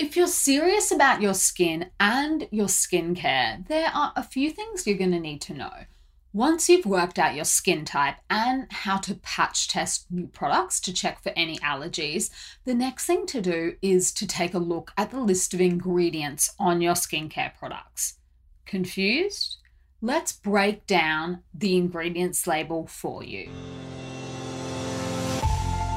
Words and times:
If 0.00 0.16
you're 0.16 0.28
serious 0.28 0.90
about 0.90 1.20
your 1.20 1.34
skin 1.34 1.90
and 2.00 2.48
your 2.50 2.68
skincare, 2.68 3.68
there 3.68 3.90
are 3.94 4.14
a 4.16 4.22
few 4.22 4.48
things 4.48 4.86
you're 4.86 4.96
going 4.96 5.10
to 5.10 5.20
need 5.20 5.42
to 5.42 5.52
know. 5.52 5.70
Once 6.32 6.70
you've 6.70 6.86
worked 6.86 7.18
out 7.18 7.34
your 7.34 7.44
skin 7.44 7.84
type 7.84 8.16
and 8.30 8.66
how 8.72 8.96
to 8.96 9.16
patch 9.16 9.68
test 9.68 10.10
new 10.10 10.26
products 10.26 10.80
to 10.80 10.92
check 10.94 11.22
for 11.22 11.32
any 11.36 11.58
allergies, 11.58 12.30
the 12.64 12.72
next 12.72 13.04
thing 13.04 13.26
to 13.26 13.42
do 13.42 13.74
is 13.82 14.10
to 14.12 14.26
take 14.26 14.54
a 14.54 14.58
look 14.58 14.90
at 14.96 15.10
the 15.10 15.20
list 15.20 15.52
of 15.52 15.60
ingredients 15.60 16.54
on 16.58 16.80
your 16.80 16.94
skincare 16.94 17.54
products. 17.58 18.14
Confused? 18.64 19.58
Let's 20.00 20.32
break 20.32 20.86
down 20.86 21.42
the 21.52 21.76
ingredients 21.76 22.46
label 22.46 22.86
for 22.86 23.22
you. 23.22 23.50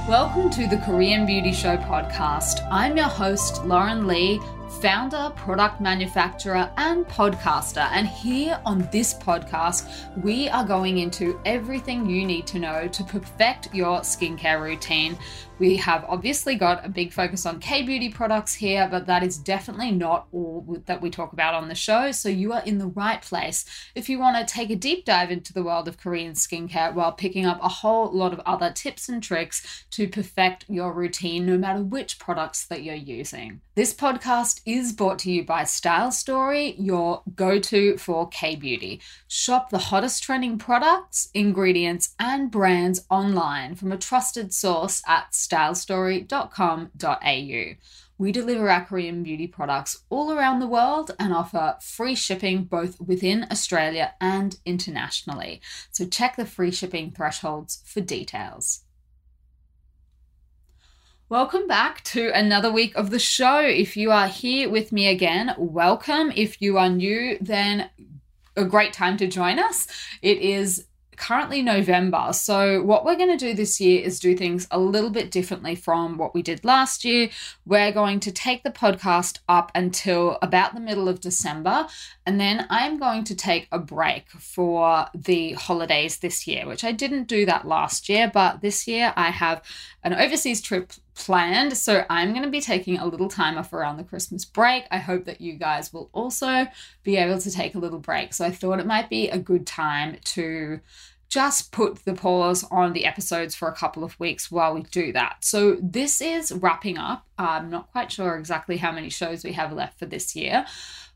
Welcome 0.07 0.49
to 0.49 0.67
the 0.67 0.75
Korean 0.75 1.25
Beauty 1.25 1.53
Show 1.53 1.77
podcast. 1.77 2.67
I'm 2.69 2.97
your 2.97 3.07
host, 3.07 3.63
Lauren 3.63 4.05
Lee, 4.05 4.41
founder, 4.81 5.31
product 5.35 5.79
manufacturer, 5.81 6.69
and 6.77 7.05
podcaster. 7.07 7.87
And 7.91 8.07
here 8.07 8.59
on 8.65 8.87
this 8.91 9.13
podcast, 9.13 9.87
we 10.23 10.49
are 10.49 10.65
going 10.65 10.97
into 10.97 11.39
everything 11.45 12.09
you 12.09 12.25
need 12.25 12.47
to 12.47 12.59
know 12.59 12.87
to 12.87 13.03
perfect 13.03 13.73
your 13.73 13.99
skincare 13.99 14.61
routine 14.61 15.17
we 15.59 15.77
have 15.77 16.03
obviously 16.09 16.55
got 16.55 16.85
a 16.85 16.89
big 16.89 17.13
focus 17.13 17.45
on 17.45 17.59
K 17.59 17.83
beauty 17.83 18.09
products 18.09 18.53
here, 18.53 18.87
but 18.89 19.05
that 19.05 19.23
is 19.23 19.37
definitely 19.37 19.91
not 19.91 20.27
all 20.31 20.81
that 20.85 21.01
we 21.01 21.09
talk 21.09 21.33
about 21.33 21.53
on 21.53 21.67
the 21.67 21.75
show. 21.75 22.11
So 22.11 22.27
you 22.27 22.53
are 22.53 22.63
in 22.63 22.79
the 22.79 22.87
right 22.87 23.21
place 23.21 23.63
if 23.95 24.09
you 24.09 24.19
want 24.19 24.45
to 24.45 24.53
take 24.53 24.69
a 24.71 24.75
deep 24.75 25.05
dive 25.05 25.31
into 25.31 25.53
the 25.53 25.63
world 25.63 25.87
of 25.87 25.97
Korean 25.97 26.33
skincare 26.33 26.93
while 26.93 27.11
picking 27.11 27.45
up 27.45 27.59
a 27.61 27.69
whole 27.69 28.11
lot 28.11 28.33
of 28.33 28.41
other 28.45 28.71
tips 28.71 29.09
and 29.09 29.21
tricks 29.21 29.85
to 29.91 30.07
perfect 30.07 30.65
your 30.67 30.91
routine, 30.91 31.45
no 31.45 31.57
matter 31.57 31.83
which 31.83 32.19
products 32.19 32.65
that 32.67 32.83
you're 32.83 32.95
using. 32.95 33.61
This 33.75 33.91
podcast 33.91 34.61
is 34.67 34.93
brought 34.93 35.17
to 35.19 35.31
you 35.31 35.43
by 35.43 35.63
Style 35.63 36.11
Story, 36.11 36.75
your 36.77 37.23
go 37.35 37.57
to 37.57 37.97
for 37.97 38.29
K 38.29 38.55
beauty. 38.55 39.01
Shop 39.27 39.71
the 39.71 39.79
hottest 39.79 40.21
trending 40.21 40.59
products, 40.59 41.29
ingredients, 41.33 42.13
and 42.19 42.51
brands 42.51 43.03
online 43.09 43.73
from 43.73 43.91
a 43.91 43.97
trusted 43.97 44.53
source 44.53 45.01
at 45.07 45.31
stylestory.com.au. 45.31 47.75
We 48.19 48.31
deliver 48.31 48.69
our 48.69 48.85
Korean 48.85 49.23
beauty 49.23 49.47
products 49.47 50.03
all 50.11 50.31
around 50.31 50.59
the 50.59 50.67
world 50.67 51.15
and 51.17 51.33
offer 51.33 51.77
free 51.81 52.13
shipping 52.13 52.65
both 52.65 53.01
within 53.01 53.47
Australia 53.49 54.13
and 54.21 54.55
internationally. 54.67 55.61
So 55.91 56.05
check 56.05 56.35
the 56.35 56.45
free 56.45 56.69
shipping 56.69 57.09
thresholds 57.09 57.81
for 57.87 58.01
details. 58.01 58.82
Welcome 61.33 61.65
back 61.65 62.03
to 62.03 62.29
another 62.29 62.71
week 62.71 62.95
of 62.95 63.09
the 63.09 63.17
show. 63.17 63.57
If 63.57 63.97
you 63.97 64.11
are 64.11 64.27
here 64.27 64.69
with 64.69 64.91
me 64.91 65.07
again, 65.07 65.55
welcome. 65.57 66.31
If 66.35 66.61
you 66.61 66.77
are 66.77 66.89
new, 66.89 67.39
then 67.41 67.89
a 68.55 68.63
great 68.65 68.93
time 68.93 69.17
to 69.17 69.25
join 69.25 69.57
us. 69.57 69.87
It 70.21 70.37
is 70.37 70.85
currently 71.17 71.63
November. 71.63 72.29
So, 72.33 72.83
what 72.83 73.03
we're 73.03 73.15
going 73.15 73.35
to 73.35 73.45
do 73.45 73.55
this 73.55 73.81
year 73.81 74.03
is 74.03 74.19
do 74.19 74.37
things 74.37 74.67
a 74.69 74.79
little 74.79 75.09
bit 75.09 75.31
differently 75.31 75.73
from 75.73 76.19
what 76.19 76.35
we 76.35 76.43
did 76.43 76.63
last 76.63 77.03
year. 77.03 77.31
We're 77.65 77.91
going 77.91 78.19
to 78.19 78.31
take 78.31 78.61
the 78.61 78.69
podcast 78.69 79.39
up 79.49 79.71
until 79.73 80.37
about 80.43 80.75
the 80.75 80.81
middle 80.81 81.09
of 81.09 81.19
December, 81.19 81.87
and 82.27 82.39
then 82.39 82.67
I'm 82.69 82.99
going 82.99 83.23
to 83.23 83.35
take 83.35 83.67
a 83.71 83.79
break 83.79 84.29
for 84.29 85.07
the 85.15 85.53
holidays 85.53 86.17
this 86.17 86.45
year, 86.45 86.67
which 86.67 86.83
I 86.83 86.91
didn't 86.91 87.27
do 87.27 87.43
that 87.47 87.67
last 87.67 88.07
year, 88.07 88.29
but 88.31 88.61
this 88.61 88.87
year 88.87 89.13
I 89.15 89.31
have 89.31 89.63
an 90.03 90.13
overseas 90.13 90.61
trip 90.61 90.93
planned. 91.15 91.77
So 91.77 92.05
I'm 92.09 92.31
going 92.31 92.43
to 92.43 92.49
be 92.49 92.61
taking 92.61 92.97
a 92.97 93.05
little 93.05 93.29
time 93.29 93.57
off 93.57 93.73
around 93.73 93.97
the 93.97 94.03
Christmas 94.03 94.45
break. 94.45 94.85
I 94.91 94.97
hope 94.97 95.25
that 95.25 95.41
you 95.41 95.53
guys 95.53 95.93
will 95.93 96.09
also 96.13 96.67
be 97.03 97.17
able 97.17 97.39
to 97.39 97.51
take 97.51 97.75
a 97.75 97.79
little 97.79 97.99
break. 97.99 98.33
So 98.33 98.45
I 98.45 98.51
thought 98.51 98.79
it 98.79 98.85
might 98.85 99.09
be 99.09 99.29
a 99.29 99.37
good 99.37 99.67
time 99.67 100.17
to 100.23 100.79
just 101.29 101.71
put 101.71 102.05
the 102.05 102.13
pause 102.13 102.63
on 102.69 102.93
the 102.93 103.05
episodes 103.05 103.55
for 103.55 103.67
a 103.67 103.75
couple 103.75 104.03
of 104.03 104.19
weeks 104.19 104.51
while 104.51 104.75
we 104.75 104.83
do 104.83 105.11
that. 105.13 105.37
So 105.41 105.77
this 105.81 106.21
is 106.21 106.51
wrapping 106.51 106.99
up. 106.99 107.25
I'm 107.39 107.71
not 107.71 107.91
quite 107.91 108.11
sure 108.11 108.35
exactly 108.35 108.77
how 108.77 108.91
many 108.91 109.09
shows 109.09 109.43
we 109.43 109.53
have 109.53 109.73
left 109.73 109.97
for 109.97 110.05
this 110.05 110.35
year. 110.35 110.67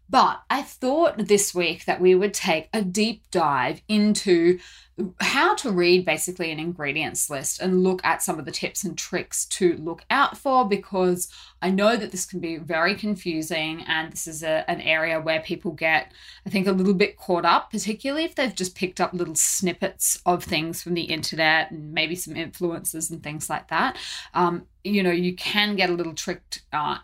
But 0.10 0.42
I 0.50 0.62
thought 0.62 1.18
this 1.18 1.54
week 1.54 1.86
that 1.86 2.02
we 2.02 2.16
would 2.16 2.34
take 2.34 2.70
a 2.74 2.82
deep 2.82 3.30
dive 3.32 3.82
into 3.88 4.60
how 5.20 5.54
to 5.54 5.70
read 5.70 6.06
basically 6.06 6.52
an 6.52 6.60
ingredients 6.60 7.30
list 7.30 7.62
and 7.62 7.84
look 7.84 8.02
at 8.04 8.24
some 8.24 8.40
of 8.40 8.46
the 8.46 8.52
tips 8.52 8.84
and 8.84 8.98
tricks 8.98 9.46
to 9.46 9.78
look 9.78 10.04
out 10.10 10.38
for 10.38 10.68
because 10.68 11.32
I 11.62 11.70
know 11.70 11.96
that 11.98 12.12
this 12.12 12.26
can 12.26 12.40
be 12.40 12.58
very 12.58 12.96
confusing 12.96 13.84
and 13.88 14.12
this 14.12 14.28
is 14.28 14.42
a, 14.42 14.70
an 14.70 14.82
area 14.82 15.22
where 15.22 15.40
people 15.42 15.72
get, 15.72 16.12
I 16.48 16.50
think, 16.50 16.66
a 16.66 16.72
little 16.72 16.96
bit 16.96 17.18
caught 17.18 17.46
up, 17.46 17.70
particularly 17.70 18.24
if 18.24 18.34
they've 18.34 18.56
just 18.56 18.76
picked 18.76 19.00
up 19.00 19.14
little 19.14 19.36
snippets 19.36 20.20
of 20.26 20.44
things 20.44 20.82
from 20.82 20.96
the 20.96 21.04
internet 21.04 21.70
and 21.70 21.94
maybe 21.94 22.16
some 22.16 22.36
influences 22.36 23.12
and 23.12 23.22
things 23.22 23.50
like 23.52 23.68
that. 23.68 23.98
Um, 24.34 24.66
you 24.88 25.04
know, 25.04 25.12
you 25.12 25.36
can 25.36 25.76
get 25.76 25.90
a 25.90 25.94
little 25.94 26.14
tricked 26.14 26.62
uh, 26.74 26.98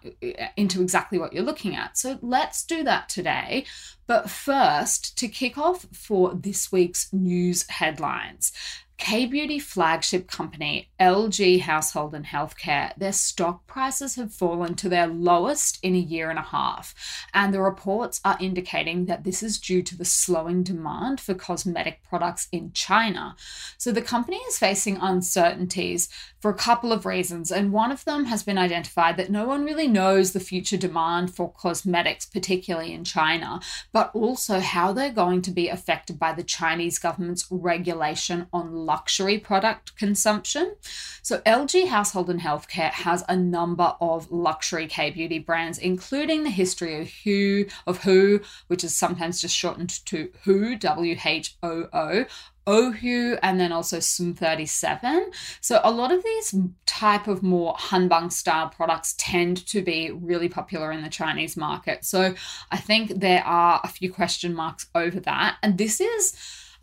into 0.55 0.81
exactly 0.81 1.19
what 1.19 1.33
you're 1.33 1.43
looking 1.43 1.75
at. 1.75 1.97
So 1.97 2.17
let's 2.21 2.65
do 2.65 2.83
that 2.83 3.09
today. 3.09 3.65
But 4.07 4.29
first, 4.29 5.17
to 5.19 5.27
kick 5.27 5.57
off 5.57 5.85
for 5.93 6.33
this 6.33 6.71
week's 6.71 7.11
news 7.13 7.69
headlines, 7.69 8.51
K 8.97 9.25
Beauty 9.25 9.59
flagship 9.59 10.27
company, 10.27 10.89
LG 10.99 11.61
Household 11.61 12.15
and 12.15 12.25
Healthcare, 12.25 12.95
their 12.95 13.11
stock 13.11 13.67
prices 13.67 14.15
have 14.15 14.33
fallen 14.33 14.75
to 14.75 14.87
their 14.87 15.07
lowest 15.07 15.79
in 15.83 15.95
a 15.95 15.99
year 15.99 16.29
and 16.29 16.39
a 16.39 16.43
half. 16.43 16.95
And 17.33 17.53
the 17.53 17.61
reports 17.61 18.21
are 18.23 18.37
indicating 18.39 19.05
that 19.05 19.23
this 19.23 19.43
is 19.43 19.59
due 19.59 19.81
to 19.83 19.97
the 19.97 20.05
slowing 20.05 20.63
demand 20.63 21.19
for 21.19 21.33
cosmetic 21.33 22.01
products 22.03 22.47
in 22.51 22.71
China. 22.71 23.35
So 23.77 23.91
the 23.91 24.01
company 24.01 24.37
is 24.37 24.57
facing 24.57 24.97
uncertainties 24.97 26.07
for 26.39 26.51
a 26.51 26.55
couple 26.55 26.91
of 26.91 27.05
reasons. 27.05 27.51
And 27.51 27.71
one 27.73 27.91
of 27.91 28.05
them 28.05 28.25
has 28.25 28.43
been 28.43 28.57
identified 28.57 29.17
that 29.17 29.31
no 29.31 29.47
one 29.47 29.65
really 29.65 29.87
knows 29.87 30.31
the 30.31 30.39
future 30.39 30.77
demand 30.77 31.33
for 31.33 31.51
cosmetics, 31.51 32.25
particularly 32.25 32.93
in 32.93 33.03
China, 33.03 33.59
but 33.91 34.11
also 34.13 34.59
how 34.59 34.93
they're 34.93 35.11
going 35.11 35.41
to 35.41 35.51
be 35.51 35.67
affected 35.67 36.19
by 36.19 36.33
the 36.33 36.43
Chinese 36.43 36.99
government's 36.99 37.47
regulation 37.49 38.47
on 38.53 38.82
luxury 38.85 39.37
product 39.37 39.95
consumption. 39.97 40.75
So, 41.21 41.39
LG 41.39 41.87
Household 41.87 42.29
and 42.29 42.41
Healthcare 42.41 42.91
has 42.91 43.23
a 43.27 43.35
number 43.35 43.95
of 44.01 44.31
luxury 44.31 44.87
K 44.87 45.11
beauty 45.11 45.39
brands, 45.39 45.77
including 45.77 46.43
the 46.43 46.49
history 46.49 47.01
of 47.01 47.11
Whoo, 47.25 47.65
of 47.87 48.05
Whoo, 48.05 48.41
which 48.67 48.83
is 48.83 48.95
sometimes 48.95 49.41
just 49.41 49.55
shortened 49.55 50.05
to 50.05 50.31
Whoo, 50.45 50.75
W 50.75 51.17
H 51.25 51.55
O 51.63 51.87
O, 51.93 52.25
Ohu 52.65 53.37
and 53.41 53.59
then 53.59 53.71
also 53.71 53.99
Sum 53.99 54.33
37. 54.33 55.31
So 55.61 55.81
a 55.83 55.91
lot 55.91 56.11
of 56.11 56.23
these 56.23 56.55
type 56.85 57.27
of 57.27 57.43
more 57.43 57.75
Hanbang 57.75 58.31
style 58.31 58.69
products 58.69 59.15
tend 59.17 59.65
to 59.67 59.81
be 59.81 60.11
really 60.11 60.49
popular 60.49 60.91
in 60.91 61.03
the 61.03 61.09
Chinese 61.09 61.57
market. 61.57 62.05
So 62.05 62.33
I 62.71 62.77
think 62.77 63.19
there 63.19 63.43
are 63.43 63.81
a 63.83 63.87
few 63.87 64.11
question 64.11 64.53
marks 64.53 64.87
over 64.95 65.19
that. 65.21 65.57
And 65.61 65.77
this 65.77 65.99
is 65.99 66.33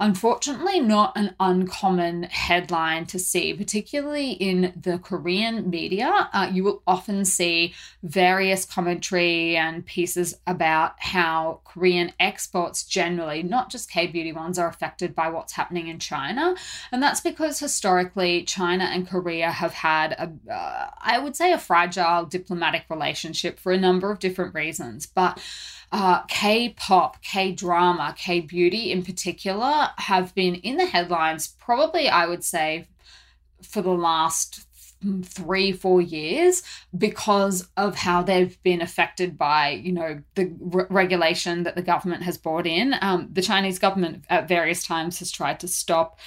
Unfortunately, 0.02 0.80
not 0.80 1.12
an 1.14 1.34
uncommon 1.38 2.22
headline 2.22 3.04
to 3.04 3.18
see, 3.18 3.52
particularly 3.52 4.32
in 4.32 4.72
the 4.74 4.98
Korean 4.98 5.68
media. 5.68 6.30
Uh, 6.32 6.50
you 6.50 6.64
will 6.64 6.82
often 6.86 7.26
see 7.26 7.74
various 8.02 8.64
commentary 8.64 9.58
and 9.58 9.84
pieces 9.84 10.38
about 10.46 10.94
how 10.98 11.60
Korean 11.64 12.12
exports 12.18 12.82
generally, 12.84 13.42
not 13.42 13.68
just 13.70 13.90
K 13.90 14.06
beauty 14.06 14.32
ones, 14.32 14.58
are 14.58 14.68
affected 14.68 15.14
by 15.14 15.28
what's 15.28 15.52
happening 15.52 15.88
in 15.88 15.98
China. 15.98 16.54
And 16.90 17.02
that's 17.02 17.20
because 17.20 17.58
historically, 17.58 18.44
China 18.44 18.84
and 18.84 19.06
Korea 19.06 19.50
have 19.50 19.74
had, 19.74 20.12
a, 20.12 20.32
uh, 20.50 20.90
I 20.98 21.18
would 21.18 21.36
say, 21.36 21.52
a 21.52 21.58
fragile 21.58 22.24
diplomatic 22.24 22.86
relationship 22.88 23.60
for 23.60 23.70
a 23.70 23.78
number 23.78 24.10
of 24.10 24.18
different 24.18 24.54
reasons. 24.54 25.04
But 25.04 25.38
uh, 25.92 26.22
K 26.24 26.70
pop, 26.70 27.22
K 27.22 27.52
drama, 27.52 28.14
K 28.16 28.40
beauty 28.40 28.92
in 28.92 29.02
particular 29.02 29.90
have 29.98 30.34
been 30.34 30.54
in 30.56 30.76
the 30.76 30.86
headlines 30.86 31.48
probably, 31.48 32.08
I 32.08 32.26
would 32.26 32.44
say, 32.44 32.86
for 33.62 33.82
the 33.82 33.90
last 33.90 34.66
three 35.24 35.72
four 35.72 36.02
years 36.02 36.62
because 36.96 37.66
of 37.78 37.96
how 37.96 38.22
they've 38.22 38.62
been 38.62 38.82
affected 38.82 39.38
by 39.38 39.70
you 39.70 39.92
know 39.92 40.20
the 40.34 40.52
re- 40.60 40.84
regulation 40.90 41.62
that 41.62 41.74
the 41.74 41.82
government 41.82 42.22
has 42.22 42.36
brought 42.36 42.66
in. 42.66 42.94
Um, 43.00 43.28
the 43.32 43.40
chinese 43.40 43.78
government 43.78 44.24
at 44.28 44.46
various 44.46 44.84
times 44.84 45.18
has 45.20 45.30
tried 45.30 45.58
to 45.60 45.68
stop 45.68 46.18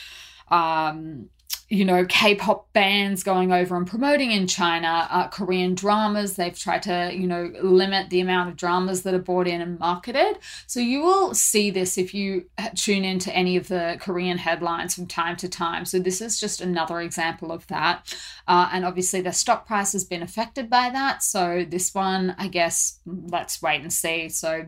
um, 0.48 1.30
you 1.74 1.84
know, 1.84 2.06
K 2.06 2.36
pop 2.36 2.72
bands 2.74 3.24
going 3.24 3.52
over 3.52 3.76
and 3.76 3.88
promoting 3.88 4.30
in 4.30 4.46
China, 4.46 5.08
uh, 5.10 5.28
Korean 5.30 5.74
dramas. 5.74 6.36
They've 6.36 6.58
tried 6.58 6.84
to, 6.84 7.12
you 7.12 7.26
know, 7.26 7.52
limit 7.64 8.12
the 8.12 8.20
amount 8.20 8.50
of 8.50 8.56
dramas 8.56 9.02
that 9.02 9.16
are 9.16 9.20
brought 9.20 9.48
in 9.48 9.60
and 9.60 9.80
marketed. 9.80 10.38
So 10.68 10.80
you 10.80 11.02
will 11.02 11.34
see 11.34 11.72
this 11.72 11.98
if 11.98 12.14
you 12.14 12.46
tune 12.76 13.04
into 13.04 13.36
any 13.36 13.58
of 13.58 13.70
the 13.70 13.98
Korean 14.00 14.38
headlines 14.38 14.94
from 14.94 15.08
time 15.08 15.36
to 15.38 15.50
time. 15.50 15.86
So 15.86 15.98
this 15.98 16.22
is 16.22 16.40
just 16.40 16.62
another 16.62 17.02
example 17.02 17.52
of 17.52 17.66
that. 17.68 18.16
Uh, 18.48 18.70
and 18.72 18.86
obviously, 18.86 19.22
the 19.22 19.34
stock 19.34 19.66
price 19.66 19.94
has 19.94 20.04
been 20.04 20.22
affected 20.22 20.70
by 20.70 20.92
that. 20.92 21.24
So 21.24 21.66
this 21.68 21.96
one, 21.96 22.36
I 22.38 22.50
guess, 22.50 23.00
let's 23.08 23.64
wait 23.64 23.82
and 23.82 23.92
see. 23.92 24.30
So 24.30 24.68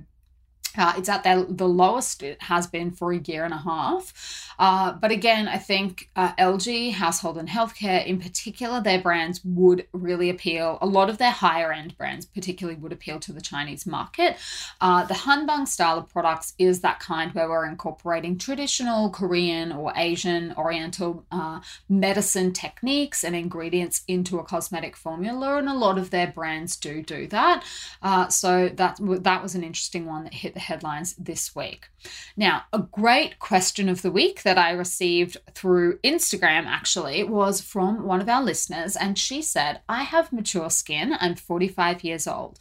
uh, 0.78 0.94
it's 0.98 1.10
at 1.10 1.24
the, 1.24 1.46
the 1.50 1.68
lowest 1.68 2.24
it 2.24 2.42
has 2.44 2.68
been 2.68 2.92
for 2.92 3.12
a 3.12 3.20
year 3.20 3.44
and 3.44 3.54
a 3.54 3.58
half. 3.58 4.14
Uh, 4.58 4.94
but 4.94 5.12
again, 5.12 5.48
I 5.48 5.58
think 5.58 6.10
uh, 6.16 6.34
LG, 6.36 6.94
household 6.94 7.38
and 7.38 7.50
healthcare 7.50 8.06
in 8.06 8.20
particular, 8.20 8.82
their 8.82 9.02
brands 9.02 9.42
would 9.44 9.88
really 9.92 10.30
appeal. 10.30 10.78
A 10.82 10.86
lot 10.86 11.10
of 11.10 11.18
their 11.18 11.32
higher 11.32 11.72
end 11.72 11.98
brands, 11.98 12.26
particularly, 12.26 12.80
would 12.80 12.94
appeal 12.94 13.20
to 13.20 13.34
the 13.34 13.42
Chinese 13.42 13.86
market. 13.86 14.38
Uh, 14.80 15.06
the 15.06 15.14
Hanbang 15.14 15.68
style 15.68 15.98
of 15.98 16.10
products 16.10 16.54
is 16.58 16.82
that 16.82 17.00
kind 17.00 17.34
where 17.34 17.50
we're 17.50 17.66
incorporating 17.66 18.38
traditional 18.38 19.10
Korean 19.10 19.72
or 19.72 19.94
Asian 19.96 20.54
Oriental 20.58 21.26
uh, 21.32 21.60
medicine 21.90 22.54
techniques 22.54 23.24
and 23.24 23.36
ingredients 23.36 24.04
into 24.08 24.40
a 24.40 24.44
cosmetic 24.44 24.96
formula, 24.96 25.58
and 25.58 25.68
a 25.68 25.74
lot 25.74 25.98
of 25.98 26.10
their 26.10 26.28
brands 26.28 26.78
do 26.78 27.02
do 27.02 27.28
that. 27.28 27.64
Uh, 28.02 28.28
so 28.28 28.70
that 28.70 28.98
that 29.02 29.44
was 29.44 29.56
an 29.56 29.64
interesting 29.64 30.06
one 30.06 30.24
that 30.24 30.34
hit 30.34 30.54
the 30.54 30.60
headlines 30.66 31.16
this 31.16 31.56
week. 31.56 31.88
Now, 32.38 32.64
a 32.72 32.80
great 32.80 33.40
question 33.40 33.90
of 33.90 34.02
the 34.02 34.12
week 34.12 34.44
that 34.44 34.58
I 34.58 34.72
received 34.72 35.38
through 35.54 35.98
Instagram 36.00 36.66
actually 36.66 37.24
was 37.24 37.62
from 37.62 38.04
one 38.06 38.22
of 38.22 38.30
our 38.30 38.44
listeners, 38.44 38.96
and 38.96 39.18
she 39.18 39.42
said, 39.42 39.82
I 39.90 40.04
have 40.04 40.34
mature 40.34 40.70
skin, 40.70 41.16
I'm 41.20 41.36
45 41.36 42.04
years 42.04 42.28
old. 42.28 42.60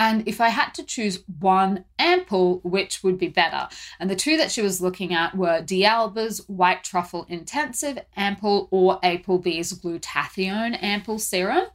And 0.00 0.26
if 0.26 0.40
I 0.40 0.48
had 0.48 0.70
to 0.76 0.82
choose 0.82 1.22
one 1.40 1.84
ampoule, 1.98 2.62
which 2.64 3.04
would 3.04 3.18
be 3.18 3.28
better? 3.28 3.68
And 3.98 4.08
the 4.08 4.16
two 4.16 4.38
that 4.38 4.50
she 4.50 4.62
was 4.62 4.80
looking 4.80 5.12
at 5.12 5.36
were 5.36 5.60
D'Alba's 5.60 6.38
White 6.48 6.82
Truffle 6.82 7.26
Intensive 7.28 7.98
Ampoule 8.16 8.68
or 8.70 8.98
APLB's 9.02 9.78
Glutathione 9.78 10.82
Ampoule 10.82 11.20
Serum. 11.20 11.66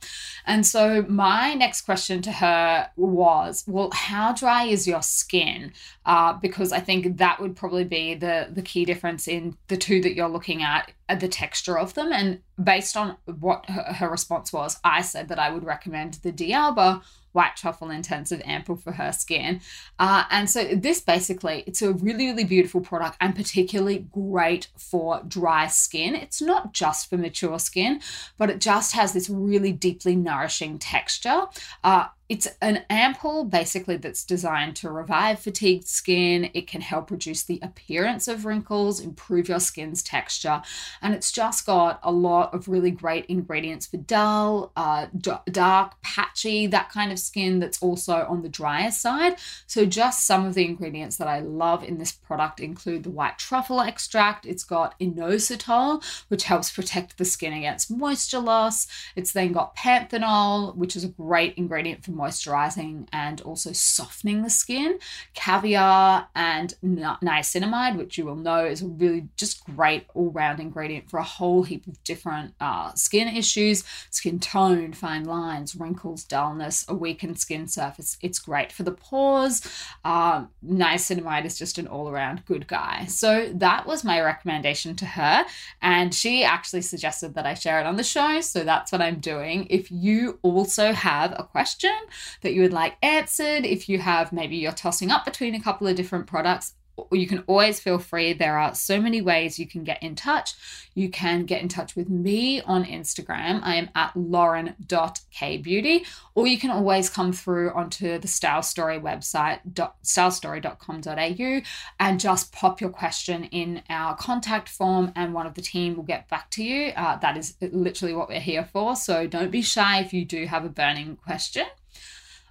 And 0.43 0.65
so 0.65 1.05
my 1.07 1.53
next 1.53 1.81
question 1.81 2.23
to 2.23 2.31
her 2.31 2.89
was, 2.95 3.63
well, 3.67 3.91
how 3.93 4.33
dry 4.33 4.63
is 4.63 4.87
your 4.87 5.03
skin? 5.03 5.71
Uh, 6.03 6.33
because 6.33 6.71
I 6.71 6.79
think 6.79 7.17
that 7.17 7.39
would 7.39 7.55
probably 7.55 7.83
be 7.83 8.15
the, 8.15 8.47
the 8.51 8.63
key 8.63 8.85
difference 8.85 9.27
in 9.27 9.55
the 9.67 9.77
two 9.77 10.01
that 10.01 10.15
you're 10.15 10.27
looking 10.29 10.63
at, 10.63 10.91
uh, 11.09 11.13
the 11.13 11.27
texture 11.27 11.77
of 11.77 11.93
them. 11.93 12.11
And 12.11 12.39
based 12.61 12.97
on 12.97 13.17
what 13.25 13.69
her, 13.69 13.83
her 13.93 14.09
response 14.09 14.51
was, 14.51 14.79
I 14.83 15.01
said 15.01 15.27
that 15.27 15.37
I 15.37 15.51
would 15.51 15.63
recommend 15.63 16.15
the 16.15 16.31
D'Alba 16.31 17.03
white 17.35 17.55
truffle 17.55 17.89
intensive 17.89 18.41
ampoule 18.45 18.77
for 18.77 18.93
her 18.93 19.11
skin. 19.11 19.59
Uh, 19.99 20.23
and 20.31 20.49
so 20.49 20.63
this 20.75 21.01
basically, 21.01 21.63
it's 21.67 21.81
a 21.81 21.93
really, 21.93 22.27
really 22.27 22.43
beautiful 22.43 22.81
product 22.81 23.17
and 23.19 23.35
particularly 23.35 24.07
great 24.11 24.67
for 24.77 25.21
dry 25.27 25.67
skin. 25.67 26.15
It's 26.15 26.41
not 26.41 26.73
just 26.73 27.09
for 27.09 27.17
mature 27.17 27.59
skin, 27.59 28.01
but 28.37 28.49
it 28.49 28.61
just 28.61 28.93
has 28.93 29.13
this 29.13 29.29
really 29.29 29.71
deeply 29.71 30.15
nourishing 30.15 30.79
texture. 30.79 31.43
Uh, 31.83 32.07
it's 32.27 32.47
an 32.59 32.83
ampoule 32.89 33.49
basically 33.49 33.97
that's 33.97 34.23
designed 34.23 34.75
to 34.77 34.89
revive 34.89 35.39
fatigued 35.39 35.87
skin. 35.87 36.49
It 36.55 36.65
can 36.67 36.81
help 36.81 37.11
reduce 37.11 37.43
the 37.43 37.59
appearance 37.61 38.27
of 38.27 38.45
wrinkles, 38.45 38.99
improve 38.99 39.47
your 39.47 39.59
skin's 39.59 40.01
texture, 40.01 40.63
and 41.03 41.13
it's 41.13 41.31
just 41.31 41.67
got 41.67 41.99
a 42.01 42.11
lot 42.11 42.53
of 42.53 42.67
really 42.67 42.89
great 42.89 43.25
ingredients 43.27 43.85
for 43.85 43.97
dull, 43.97 44.71
uh, 44.75 45.05
d- 45.15 45.33
dark, 45.51 46.01
patchy, 46.01 46.65
that 46.67 46.89
kind 46.89 47.11
of 47.11 47.19
skin 47.19 47.59
that's 47.59 47.81
also 47.81 48.25
on 48.27 48.41
the 48.41 48.49
drier 48.49 48.91
side. 48.91 49.35
So, 49.67 49.85
just 49.85 50.25
some 50.25 50.45
of 50.45 50.55
the 50.55 50.65
ingredients 50.65 51.17
that 51.17 51.27
I 51.27 51.41
love 51.41 51.83
in 51.83 51.99
this 51.99 52.11
product 52.11 52.59
include 52.59 53.03
the 53.03 53.11
white 53.11 53.37
truffle 53.37 53.81
extract. 53.81 54.47
It's 54.47 54.63
got 54.63 54.99
inositol, 54.99 56.03
which 56.29 56.45
helps 56.45 56.71
protect 56.71 57.19
the 57.19 57.25
skin 57.25 57.53
against 57.53 57.91
moisture 57.91 58.39
loss. 58.39 58.87
It's 59.15 59.31
then 59.31 59.51
got 59.51 59.75
panthenol, 59.75 60.75
which 60.75 60.95
is 60.95 61.03
a 61.03 61.09
great 61.09 61.53
ingredient 61.55 62.03
for 62.03 62.14
moisturizing 62.15 63.07
and 63.11 63.41
also 63.41 63.71
softening 63.73 64.43
the 64.43 64.49
skin. 64.49 64.99
Caviar 65.33 66.27
and 66.35 66.73
niacinamide, 66.83 67.97
which 67.97 68.17
you 68.17 68.25
will 68.25 68.35
know 68.35 68.65
is 68.65 68.81
a 68.81 68.87
really 68.87 69.27
just 69.37 69.63
great 69.65 70.05
all 70.13 70.31
round 70.31 70.59
ingredient 70.59 71.09
for 71.09 71.19
a 71.19 71.23
whole 71.23 71.63
heap 71.63 71.85
of 71.87 72.01
different 72.03 72.53
uh, 72.59 72.93
skin 72.93 73.27
issues 73.27 73.83
skin 74.09 74.39
tone, 74.39 74.93
fine 74.93 75.25
lines, 75.25 75.75
wrinkles, 75.75 76.23
dullness, 76.23 76.85
a 76.87 76.95
weakened 76.95 77.39
skin 77.39 77.67
surface. 77.67 78.17
It's 78.21 78.39
great 78.39 78.71
for 78.71 78.83
the 78.83 78.91
pores. 78.91 79.61
Um, 80.03 80.49
niacinamide 80.65 81.45
is 81.45 81.57
just 81.57 81.77
an 81.77 81.87
all 81.87 82.09
around 82.09 82.45
good 82.45 82.67
guy. 82.67 83.05
So 83.05 83.51
that 83.55 83.85
was 83.85 84.03
my 84.03 84.21
recommendation 84.21 84.95
to 84.97 85.05
her. 85.05 85.45
And 85.81 86.13
she 86.13 86.43
actually 86.43 86.81
suggested 86.81 87.35
that 87.35 87.45
I 87.45 87.53
share 87.53 87.79
it 87.79 87.85
on 87.85 87.95
the 87.95 88.03
show. 88.03 88.41
So 88.41 88.63
that's 88.63 88.91
what 88.91 89.01
I'm 89.01 89.19
doing. 89.19 89.67
If 89.69 89.91
you 89.91 90.39
also 90.41 90.93
have 90.93 91.33
a 91.37 91.43
question, 91.43 91.95
that 92.41 92.53
you 92.53 92.61
would 92.61 92.73
like 92.73 92.97
answered. 93.01 93.65
If 93.65 93.89
you 93.89 93.99
have 93.99 94.31
maybe 94.31 94.57
you're 94.57 94.71
tossing 94.71 95.11
up 95.11 95.25
between 95.25 95.55
a 95.55 95.61
couple 95.61 95.87
of 95.87 95.95
different 95.95 96.27
products, 96.27 96.73
you 97.11 97.27
can 97.27 97.43
always 97.47 97.79
feel 97.79 97.99
free. 97.99 98.33
There 98.33 98.57
are 98.57 98.73
so 98.73 99.01
many 99.01 99.21
ways 99.21 99.59
you 99.59 99.67
can 99.67 99.83
get 99.83 100.01
in 100.01 100.15
touch. 100.15 100.53
You 100.93 101.09
can 101.09 101.43
get 101.45 101.61
in 101.61 101.67
touch 101.67 101.95
with 101.95 102.09
me 102.09 102.61
on 102.61 102.85
Instagram. 102.85 103.59
I 103.63 103.75
am 103.75 103.89
at 103.95 104.15
lauren.kbeauty, 104.15 106.05
or 106.35 106.47
you 106.47 106.57
can 106.57 106.71
always 106.71 107.09
come 107.09 107.33
through 107.33 107.71
onto 107.71 108.17
the 108.17 108.27
Style 108.27 108.63
Story 108.63 108.97
website, 108.99 109.59
stylestory.com.au, 110.03 111.61
and 111.99 112.19
just 112.19 112.53
pop 112.53 112.79
your 112.79 112.89
question 112.89 113.45
in 113.45 113.83
our 113.89 114.15
contact 114.15 114.69
form, 114.69 115.11
and 115.15 115.33
one 115.33 115.45
of 115.45 115.55
the 115.55 115.61
team 115.61 115.95
will 115.95 116.03
get 116.03 116.29
back 116.29 116.49
to 116.51 116.63
you. 116.63 116.93
Uh, 116.95 117.17
that 117.17 117.35
is 117.37 117.55
literally 117.59 118.13
what 118.13 118.29
we're 118.29 118.39
here 118.39 118.63
for. 118.71 118.95
So 118.95 119.27
don't 119.27 119.51
be 119.51 119.61
shy 119.61 119.99
if 119.99 120.13
you 120.13 120.23
do 120.23 120.45
have 120.45 120.63
a 120.63 120.69
burning 120.69 121.17
question. 121.17 121.65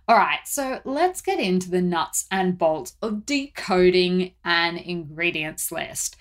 All 0.06 0.16
right, 0.16 0.40
so 0.44 0.80
let's 0.84 1.22
get 1.22 1.40
into 1.40 1.70
the 1.70 1.80
nuts 1.80 2.26
and 2.30 2.58
bolts 2.58 2.94
of 3.00 3.24
decoding 3.24 4.32
an 4.44 4.76
ingredients 4.76 5.72
list. 5.72 6.16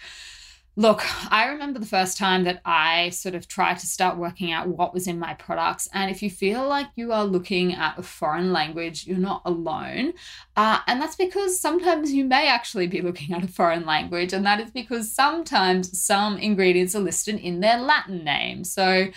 Look, 0.75 1.03
I 1.31 1.47
remember 1.47 1.79
the 1.79 1.85
first 1.85 2.17
time 2.17 2.45
that 2.45 2.61
I 2.65 3.09
sort 3.09 3.35
of 3.35 3.47
tried 3.47 3.77
to 3.79 3.85
start 3.85 4.17
working 4.17 4.51
out 4.51 4.69
what 4.69 4.93
was 4.93 5.05
in 5.05 5.19
my 5.19 5.33
products. 5.35 5.87
And 5.93 6.09
if 6.09 6.23
you 6.23 6.31
feel 6.31 6.67
like 6.67 6.87
you 6.95 7.11
are 7.11 7.25
looking 7.25 7.73
at 7.73 7.99
a 7.99 8.03
foreign 8.03 8.51
language, 8.53 9.05
you're 9.05 9.17
not 9.17 9.43
alone. 9.45 10.13
Uh, 10.55 10.79
and 10.87 10.99
that's 10.99 11.17
because 11.17 11.59
sometimes 11.59 12.11
you 12.11 12.25
may 12.25 12.47
actually 12.47 12.87
be 12.87 13.01
looking 13.01 13.35
at 13.35 13.43
a 13.43 13.47
foreign 13.47 13.85
language. 13.85 14.33
And 14.33 14.45
that 14.47 14.61
is 14.61 14.71
because 14.71 15.11
sometimes 15.11 16.01
some 16.01 16.37
ingredients 16.37 16.95
are 16.95 17.01
listed 17.01 17.35
in 17.35 17.59
their 17.59 17.77
Latin 17.77 18.23
name. 18.23 18.63
So 18.63 19.09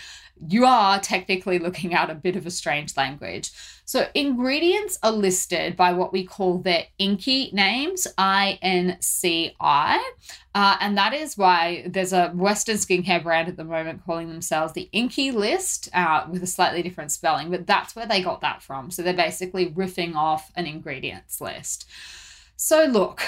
you 0.47 0.65
are 0.65 0.99
technically 0.99 1.59
looking 1.59 1.93
at 1.93 2.09
a 2.09 2.15
bit 2.15 2.35
of 2.35 2.45
a 2.45 2.51
strange 2.51 2.95
language. 2.97 3.51
So, 3.85 4.07
ingredients 4.13 4.99
are 5.01 5.11
listed 5.11 5.77
by 5.77 5.93
what 5.93 6.11
we 6.11 6.25
call 6.25 6.57
their 6.57 6.87
INCI 6.99 7.53
names, 7.53 8.05
I 8.17 8.59
N 8.61 8.97
C 8.99 9.55
I. 9.61 10.11
Uh, 10.53 10.75
and 10.81 10.97
that 10.97 11.13
is 11.13 11.37
why 11.37 11.85
there's 11.87 12.11
a 12.11 12.29
Western 12.29 12.75
skincare 12.75 13.23
brand 13.23 13.47
at 13.47 13.55
the 13.55 13.63
moment 13.63 14.03
calling 14.05 14.27
themselves 14.27 14.73
the 14.73 14.89
INKEY 14.91 15.31
List 15.31 15.87
uh, 15.93 16.25
with 16.29 16.43
a 16.43 16.47
slightly 16.47 16.81
different 16.81 17.11
spelling, 17.11 17.49
but 17.49 17.65
that's 17.65 17.95
where 17.95 18.07
they 18.07 18.21
got 18.21 18.41
that 18.41 18.61
from. 18.61 18.91
So, 18.91 19.03
they're 19.03 19.13
basically 19.13 19.71
riffing 19.71 20.15
off 20.15 20.51
an 20.55 20.65
ingredients 20.65 21.39
list. 21.39 21.87
So, 22.59 22.85
look, 22.85 23.21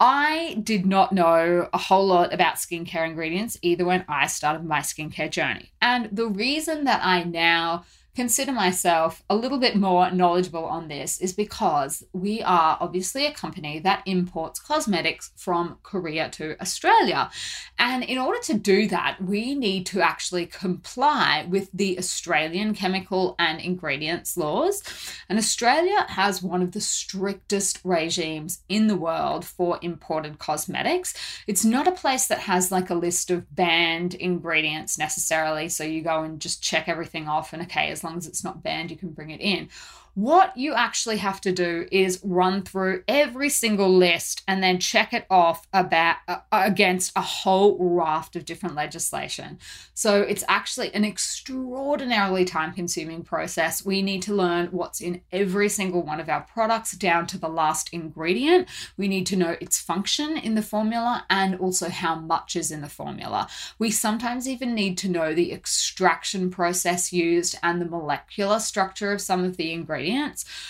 I 0.00 0.56
did 0.62 0.86
not 0.86 1.12
know 1.12 1.68
a 1.74 1.78
whole 1.78 2.06
lot 2.06 2.32
about 2.32 2.54
skincare 2.54 3.06
ingredients 3.06 3.58
either 3.60 3.84
when 3.84 4.02
I 4.08 4.28
started 4.28 4.64
my 4.64 4.78
skincare 4.80 5.30
journey. 5.30 5.72
And 5.82 6.08
the 6.10 6.26
reason 6.26 6.84
that 6.84 7.04
I 7.04 7.22
now 7.24 7.84
consider 8.16 8.50
myself 8.50 9.22
a 9.28 9.36
little 9.36 9.58
bit 9.58 9.76
more 9.76 10.10
knowledgeable 10.10 10.64
on 10.64 10.88
this 10.88 11.20
is 11.20 11.34
because 11.34 12.02
we 12.12 12.42
are 12.42 12.78
obviously 12.80 13.26
a 13.26 13.32
company 13.32 13.78
that 13.80 14.02
imports 14.06 14.58
cosmetics 14.58 15.30
from 15.36 15.78
Korea 15.82 16.30
to 16.30 16.60
Australia. 16.60 17.30
And 17.78 18.02
in 18.02 18.18
order 18.18 18.40
to 18.44 18.54
do 18.54 18.88
that, 18.88 19.18
we 19.22 19.54
need 19.54 19.84
to 19.86 20.00
actually 20.00 20.46
comply 20.46 21.46
with 21.48 21.70
the 21.72 21.98
Australian 21.98 22.74
chemical 22.74 23.36
and 23.38 23.60
ingredients 23.60 24.36
laws. 24.36 24.82
And 25.28 25.38
Australia 25.38 26.06
has 26.08 26.42
one 26.42 26.62
of 26.62 26.72
the 26.72 26.80
strictest 26.80 27.80
regimes 27.84 28.62
in 28.68 28.86
the 28.86 28.96
world 28.96 29.44
for 29.44 29.78
imported 29.82 30.38
cosmetics. 30.38 31.12
It's 31.46 31.64
not 31.64 31.86
a 31.86 31.92
place 31.92 32.26
that 32.28 32.40
has 32.40 32.72
like 32.72 32.88
a 32.88 32.94
list 32.94 33.30
of 33.30 33.54
banned 33.54 34.14
ingredients 34.14 34.98
necessarily. 34.98 35.68
So 35.68 35.84
you 35.84 36.00
go 36.02 36.22
and 36.22 36.40
just 36.40 36.62
check 36.62 36.88
everything 36.88 37.28
off 37.28 37.52
and 37.52 37.62
okay, 37.62 37.90
as 37.90 38.02
long 38.06 38.16
as 38.16 38.26
it's 38.26 38.44
not 38.44 38.62
banned, 38.62 38.90
you 38.90 38.96
can 38.96 39.10
bring 39.10 39.30
it 39.30 39.40
in. 39.40 39.68
What 40.16 40.56
you 40.56 40.72
actually 40.72 41.18
have 41.18 41.42
to 41.42 41.52
do 41.52 41.86
is 41.92 42.22
run 42.24 42.62
through 42.62 43.04
every 43.06 43.50
single 43.50 43.94
list 43.94 44.42
and 44.48 44.62
then 44.62 44.80
check 44.80 45.12
it 45.12 45.26
off 45.28 45.68
about 45.74 46.16
uh, 46.26 46.38
against 46.50 47.12
a 47.14 47.20
whole 47.20 47.76
raft 47.78 48.34
of 48.34 48.46
different 48.46 48.74
legislation. 48.74 49.58
So 49.92 50.22
it's 50.22 50.42
actually 50.48 50.94
an 50.94 51.04
extraordinarily 51.04 52.46
time 52.46 52.72
consuming 52.72 53.24
process. 53.24 53.84
We 53.84 54.00
need 54.00 54.22
to 54.22 54.34
learn 54.34 54.68
what's 54.68 55.02
in 55.02 55.20
every 55.32 55.68
single 55.68 56.02
one 56.02 56.18
of 56.18 56.30
our 56.30 56.40
products 56.40 56.92
down 56.92 57.26
to 57.26 57.38
the 57.38 57.50
last 57.50 57.90
ingredient. 57.92 58.68
We 58.96 59.08
need 59.08 59.26
to 59.26 59.36
know 59.36 59.58
its 59.60 59.78
function 59.78 60.38
in 60.38 60.54
the 60.54 60.62
formula 60.62 61.26
and 61.28 61.56
also 61.56 61.90
how 61.90 62.14
much 62.14 62.56
is 62.56 62.72
in 62.72 62.80
the 62.80 62.88
formula. 62.88 63.48
We 63.78 63.90
sometimes 63.90 64.48
even 64.48 64.74
need 64.74 64.96
to 64.96 65.10
know 65.10 65.34
the 65.34 65.52
extraction 65.52 66.48
process 66.48 67.12
used 67.12 67.58
and 67.62 67.82
the 67.82 67.84
molecular 67.84 68.60
structure 68.60 69.12
of 69.12 69.20
some 69.20 69.44
of 69.44 69.58
the 69.58 69.72
ingredients. 69.72 70.05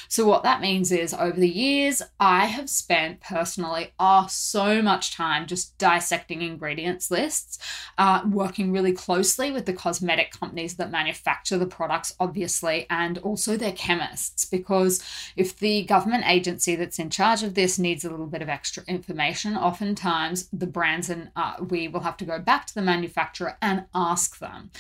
So, 0.09 0.27
what 0.27 0.43
that 0.43 0.61
means 0.61 0.93
is 0.93 1.15
over 1.15 1.39
the 1.39 1.49
years, 1.49 2.03
I 2.19 2.47
have 2.47 2.71
spent 2.71 3.21
personally 3.21 3.93
oh, 3.99 4.27
so 4.29 4.83
much 4.83 5.15
time 5.15 5.47
just 5.47 5.77
dissecting 5.79 6.43
ingredients 6.43 7.11
lists, 7.11 7.59
uh, 7.99 8.23
working 8.31 8.73
really 8.73 8.93
closely 8.93 9.51
with 9.51 9.67
the 9.67 9.73
cosmetic 9.73 10.31
companies 10.33 10.77
that 10.77 10.91
manufacture 10.91 11.59
the 11.59 11.67
products, 11.67 12.15
obviously, 12.19 12.87
and 12.91 13.19
also 13.19 13.57
their 13.57 13.73
chemists. 13.73 14.45
Because 14.45 15.03
if 15.37 15.59
the 15.59 15.85
government 15.85 16.25
agency 16.27 16.77
that's 16.77 16.99
in 16.99 17.11
charge 17.11 17.43
of 17.43 17.55
this 17.55 17.79
needs 17.79 18.05
a 18.05 18.11
little 18.11 18.27
bit 18.27 18.43
of 18.43 18.49
extra 18.49 18.83
information, 18.87 19.57
oftentimes 19.57 20.49
the 20.53 20.67
brands 20.67 21.11
and 21.11 21.31
uh, 21.37 21.55
we 21.69 21.89
will 21.89 22.01
have 22.01 22.17
to 22.19 22.25
go 22.25 22.39
back 22.39 22.67
to 22.67 22.75
the 22.75 22.83
manufacturer 22.83 23.57
and 23.61 23.85
ask 23.95 24.39
them. 24.39 24.71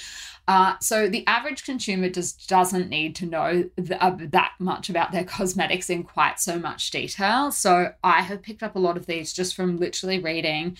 Uh, 0.48 0.78
so 0.78 1.08
the 1.08 1.26
average 1.26 1.64
consumer 1.64 2.08
just 2.08 2.48
doesn't 2.48 2.88
need 2.88 3.16
to 3.16 3.26
know 3.26 3.64
th- 3.76 3.98
uh, 4.00 4.16
that 4.18 4.45
much 4.58 4.88
about 4.88 5.12
their 5.12 5.24
cosmetics 5.36 5.90
in 5.90 6.02
quite 6.02 6.40
so 6.40 6.58
much 6.58 6.90
detail. 6.90 7.50
So 7.50 7.92
I 8.02 8.22
have 8.22 8.42
picked 8.42 8.62
up 8.62 8.76
a 8.76 8.80
lot 8.80 8.96
of 8.96 9.06
these 9.06 9.32
just 9.32 9.54
from 9.54 9.78
literally 9.78 10.18
reading. 10.18 10.76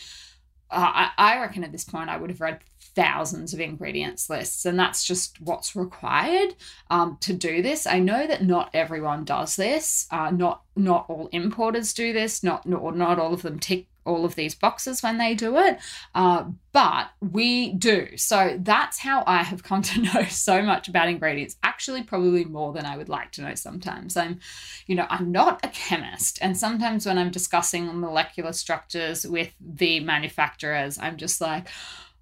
Uh, 0.70 0.90
I, 0.94 1.10
I 1.16 1.40
reckon 1.40 1.64
at 1.64 1.72
this 1.72 1.84
point 1.84 2.10
I 2.10 2.16
would 2.16 2.30
have 2.30 2.40
read 2.40 2.60
thousands 2.96 3.52
of 3.52 3.60
ingredients 3.60 4.28
lists, 4.28 4.64
and 4.64 4.78
that's 4.78 5.04
just 5.04 5.40
what's 5.40 5.76
required 5.76 6.54
um, 6.90 7.18
to 7.20 7.32
do 7.32 7.62
this. 7.62 7.86
I 7.86 8.00
know 8.00 8.26
that 8.26 8.42
not 8.42 8.70
everyone 8.74 9.24
does 9.24 9.54
this. 9.54 10.06
Uh, 10.10 10.30
not 10.30 10.62
not 10.74 11.04
all 11.08 11.28
importers 11.30 11.92
do 11.92 12.12
this. 12.12 12.42
Not 12.42 12.66
not, 12.66 12.96
not 12.96 13.18
all 13.18 13.34
of 13.34 13.42
them 13.42 13.60
tick 13.60 13.86
all 14.06 14.24
of 14.24 14.34
these 14.34 14.54
boxes 14.54 15.02
when 15.02 15.18
they 15.18 15.34
do 15.34 15.56
it, 15.56 15.78
uh, 16.14 16.44
but 16.72 17.08
we 17.20 17.72
do. 17.72 18.16
So 18.16 18.58
that's 18.60 18.98
how 18.98 19.24
I 19.26 19.42
have 19.42 19.62
come 19.62 19.82
to 19.82 20.00
know 20.14 20.24
so 20.24 20.62
much 20.62 20.88
about 20.88 21.08
ingredients. 21.08 21.56
Actually, 21.62 22.02
probably 22.02 22.44
more 22.44 22.72
than 22.72 22.86
I 22.86 22.96
would 22.96 23.08
like 23.08 23.32
to 23.32 23.42
know 23.42 23.54
sometimes. 23.54 24.16
I'm, 24.16 24.40
you 24.86 24.94
know, 24.94 25.06
I'm 25.10 25.32
not 25.32 25.64
a 25.64 25.68
chemist, 25.68 26.38
and 26.40 26.56
sometimes 26.56 27.06
when 27.06 27.18
I'm 27.18 27.30
discussing 27.30 28.00
molecular 28.00 28.52
structures 28.52 29.26
with 29.26 29.52
the 29.60 30.00
manufacturers, 30.00 30.98
I'm 30.98 31.16
just 31.16 31.40
like, 31.40 31.68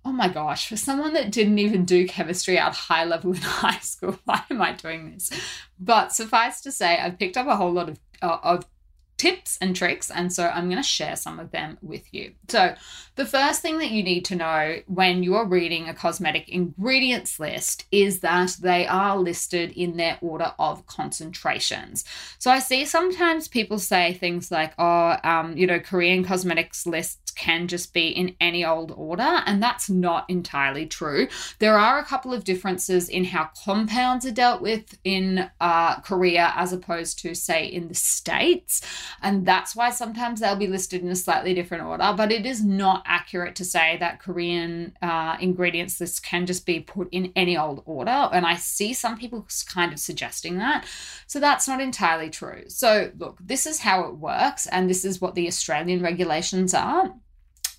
oh 0.05 0.13
my 0.13 0.29
gosh, 0.29 0.69
for 0.69 0.77
someone 0.77 1.15
that 1.15 1.31
didn't 1.31 1.59
even 1.59 1.85
do 1.85 2.07
chemistry 2.07 2.59
at 2.59 2.75
high 2.75 3.05
level 3.05 3.33
in 3.33 3.41
high 3.43 3.79
school, 3.79 4.19
why 4.25 4.43
am 4.51 4.61
I 4.61 4.73
doing 4.73 5.13
this? 5.13 5.31
But 5.79 6.13
suffice 6.13 6.61
to 6.63 6.73
say, 6.73 6.99
I've 6.99 7.19
picked 7.19 7.37
up 7.37 7.47
a 7.47 7.57
whole 7.57 7.73
lot 7.73 7.89
of, 7.89 7.99
uh, 8.21 8.39
of 8.43 8.67
tips 9.17 9.59
and 9.61 9.77
tricks. 9.77 10.11
And 10.11 10.33
so 10.33 10.49
I'm 10.49 10.69
going 10.69 10.83
to 10.83 10.83
share 10.83 11.17
some 11.17 11.39
of 11.39 11.51
them 11.51 11.79
with 11.83 12.13
you. 12.13 12.33
So, 12.49 12.75
the 13.17 13.25
first 13.25 13.63
thing 13.63 13.79
that 13.79 13.93
you 13.93 14.03
need 14.03 14.25
to 14.25 14.35
know 14.35 14.79
when 14.87 15.23
you're 15.23 15.47
reading 15.47 15.89
a 15.89 15.95
cosmetic 15.95 16.49
ingredients 16.49 17.39
list 17.39 17.87
is 17.93 18.21
that 18.21 18.57
they 18.61 18.89
are 18.89 19.17
listed 19.17 19.71
in 19.73 19.97
their 19.97 20.19
order 20.21 20.53
of 20.59 20.85
concentrations. 20.87 22.05
So, 22.39 22.51
I 22.51 22.59
see 22.59 22.85
sometimes 22.85 23.47
people 23.47 23.79
say 23.79 24.15
things 24.15 24.51
like, 24.51 24.75
oh, 24.79 25.17
um, 25.23 25.57
you 25.57 25.67
know, 25.67 25.79
Korean 25.79 26.25
cosmetics 26.25 26.87
lists 26.87 27.25
can 27.35 27.69
just 27.69 27.93
be 27.93 28.09
in 28.09 28.35
any 28.41 28.65
old 28.65 28.93
order, 28.97 29.43
and 29.47 29.63
that's 29.63 29.91
not 29.91 30.29
entirely 30.29 30.87
true. 30.87 31.29
There 31.59 31.79
are 31.79 31.99
a 31.99 32.05
couple 32.05 32.33
of 32.33 32.45
differences 32.45 33.09
in 33.09 33.25
how 33.25 33.51
compounds 33.65 34.27
are 34.27 34.31
dealt 34.31 34.63
with 34.63 34.99
in 35.05 35.51
uh, 35.61 36.01
Korea 36.01 36.53
as 36.57 36.73
opposed 36.73 37.19
to, 37.21 37.35
say, 37.35 37.67
in 37.67 37.89
the 37.89 37.95
States. 37.95 38.81
And 39.23 39.47
that's 39.47 39.75
why 39.75 39.91
sometimes 39.91 40.41
they'll 40.41 40.57
be 40.57 40.67
listed 40.67 41.03
in 41.03 41.09
a 41.09 41.17
slightly 41.17 41.55
different 41.55 41.85
order. 41.85 42.15
But 42.17 42.33
it 42.33 42.47
is 42.47 42.65
not 42.65 43.03
accurate 43.07 43.57
to 43.57 43.65
say 43.65 43.97
that 44.01 44.21
Korean 44.21 44.97
uh, 45.03 45.37
ingredients 45.41 46.01
lists 46.01 46.21
can 46.21 46.47
just 46.47 46.67
be 46.67 46.81
put 46.81 47.09
in 47.13 47.33
any 47.37 47.57
old 47.57 47.83
order. 47.87 48.29
And 48.33 48.47
I 48.47 48.57
see 48.57 48.93
some 48.93 49.17
people 49.17 49.47
kind 49.73 49.93
of 49.93 49.99
suggesting 49.99 50.59
that. 50.59 50.87
So 51.27 51.41
that's 51.41 51.69
not 51.69 51.81
entirely 51.81 52.31
true. 52.31 52.65
So, 52.69 53.11
look, 53.19 53.39
this 53.41 53.67
is 53.67 53.81
how 53.81 54.05
it 54.05 54.17
works. 54.17 54.67
And 54.67 54.89
this 54.89 55.05
is 55.05 55.21
what 55.21 55.35
the 55.35 55.47
Australian 55.47 56.03
regulations 56.03 56.75
are. 56.75 57.15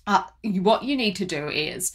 Uh, 0.06 0.22
what 0.44 0.84
you 0.84 0.96
need 0.96 1.16
to 1.16 1.24
do 1.24 1.48
is 1.48 1.92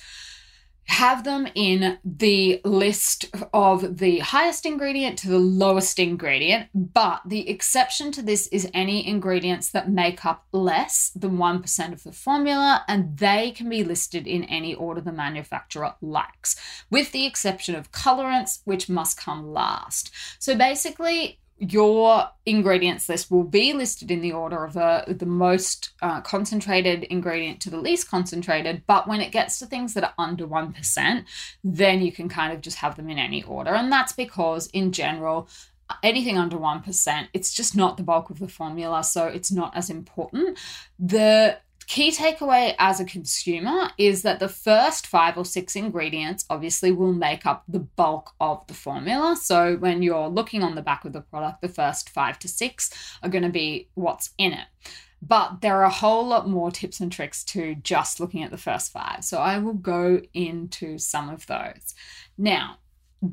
have 0.91 1.23
them 1.23 1.47
in 1.55 1.97
the 2.03 2.59
list 2.65 3.25
of 3.53 3.97
the 3.99 4.19
highest 4.19 4.65
ingredient 4.65 5.17
to 5.19 5.29
the 5.29 5.39
lowest 5.39 5.97
ingredient, 5.99 6.67
but 6.73 7.21
the 7.25 7.49
exception 7.49 8.11
to 8.11 8.21
this 8.21 8.47
is 8.47 8.69
any 8.73 9.07
ingredients 9.07 9.71
that 9.71 9.89
make 9.89 10.25
up 10.25 10.45
less 10.51 11.09
than 11.15 11.37
1% 11.37 11.93
of 11.93 12.03
the 12.03 12.11
formula, 12.11 12.83
and 12.89 13.17
they 13.17 13.51
can 13.51 13.69
be 13.69 13.85
listed 13.85 14.27
in 14.27 14.43
any 14.43 14.75
order 14.75 14.99
the 14.99 15.13
manufacturer 15.13 15.95
likes, 16.01 16.57
with 16.89 17.13
the 17.13 17.25
exception 17.25 17.73
of 17.73 17.93
colorants, 17.93 18.59
which 18.65 18.89
must 18.89 19.17
come 19.17 19.53
last. 19.53 20.11
So 20.39 20.57
basically, 20.57 21.39
your 21.61 22.27
ingredients 22.47 23.07
list 23.07 23.29
will 23.29 23.43
be 23.43 23.71
listed 23.71 24.09
in 24.09 24.21
the 24.21 24.31
order 24.31 24.65
of 24.65 24.73
the, 24.73 25.05
the 25.07 25.27
most 25.27 25.91
uh, 26.01 26.19
concentrated 26.21 27.03
ingredient 27.03 27.59
to 27.61 27.69
the 27.69 27.79
least 27.79 28.09
concentrated. 28.09 28.81
But 28.87 29.07
when 29.07 29.21
it 29.21 29.31
gets 29.31 29.59
to 29.59 29.67
things 29.67 29.93
that 29.93 30.03
are 30.03 30.13
under 30.17 30.47
1%, 30.47 31.23
then 31.63 32.01
you 32.01 32.11
can 32.11 32.29
kind 32.29 32.51
of 32.51 32.61
just 32.61 32.77
have 32.77 32.95
them 32.95 33.11
in 33.11 33.19
any 33.19 33.43
order. 33.43 33.75
And 33.75 33.91
that's 33.91 34.11
because, 34.11 34.67
in 34.67 34.91
general, 34.91 35.47
anything 36.01 36.35
under 36.35 36.57
1%, 36.57 37.27
it's 37.31 37.53
just 37.53 37.75
not 37.75 37.95
the 37.95 38.03
bulk 38.03 38.31
of 38.31 38.39
the 38.39 38.47
formula. 38.47 39.03
So 39.03 39.27
it's 39.27 39.51
not 39.51 39.77
as 39.77 39.91
important. 39.91 40.57
The 40.97 41.59
Key 41.87 42.11
takeaway 42.11 42.73
as 42.79 42.99
a 42.99 43.05
consumer 43.05 43.89
is 43.97 44.21
that 44.21 44.39
the 44.39 44.47
first 44.47 45.07
five 45.07 45.37
or 45.37 45.43
six 45.43 45.75
ingredients 45.75 46.45
obviously 46.49 46.91
will 46.91 47.13
make 47.13 47.45
up 47.45 47.63
the 47.67 47.79
bulk 47.79 48.33
of 48.39 48.65
the 48.67 48.73
formula. 48.73 49.35
So 49.35 49.75
when 49.75 50.01
you're 50.01 50.29
looking 50.29 50.63
on 50.63 50.75
the 50.75 50.81
back 50.81 51.03
of 51.03 51.11
the 51.11 51.21
product, 51.21 51.61
the 51.61 51.67
first 51.67 52.09
five 52.09 52.39
to 52.39 52.47
six 52.47 52.91
are 53.21 53.29
going 53.29 53.43
to 53.43 53.49
be 53.49 53.89
what's 53.95 54.31
in 54.37 54.53
it. 54.53 54.67
But 55.21 55.61
there 55.61 55.77
are 55.77 55.83
a 55.83 55.89
whole 55.89 56.25
lot 56.25 56.49
more 56.49 56.71
tips 56.71 56.99
and 56.99 57.11
tricks 57.11 57.43
to 57.45 57.75
just 57.75 58.19
looking 58.19 58.41
at 58.41 58.51
the 58.51 58.57
first 58.57 58.91
five. 58.91 59.23
So 59.23 59.37
I 59.37 59.59
will 59.59 59.73
go 59.73 60.21
into 60.33 60.97
some 60.97 61.29
of 61.29 61.45
those. 61.45 61.93
Now, 62.37 62.77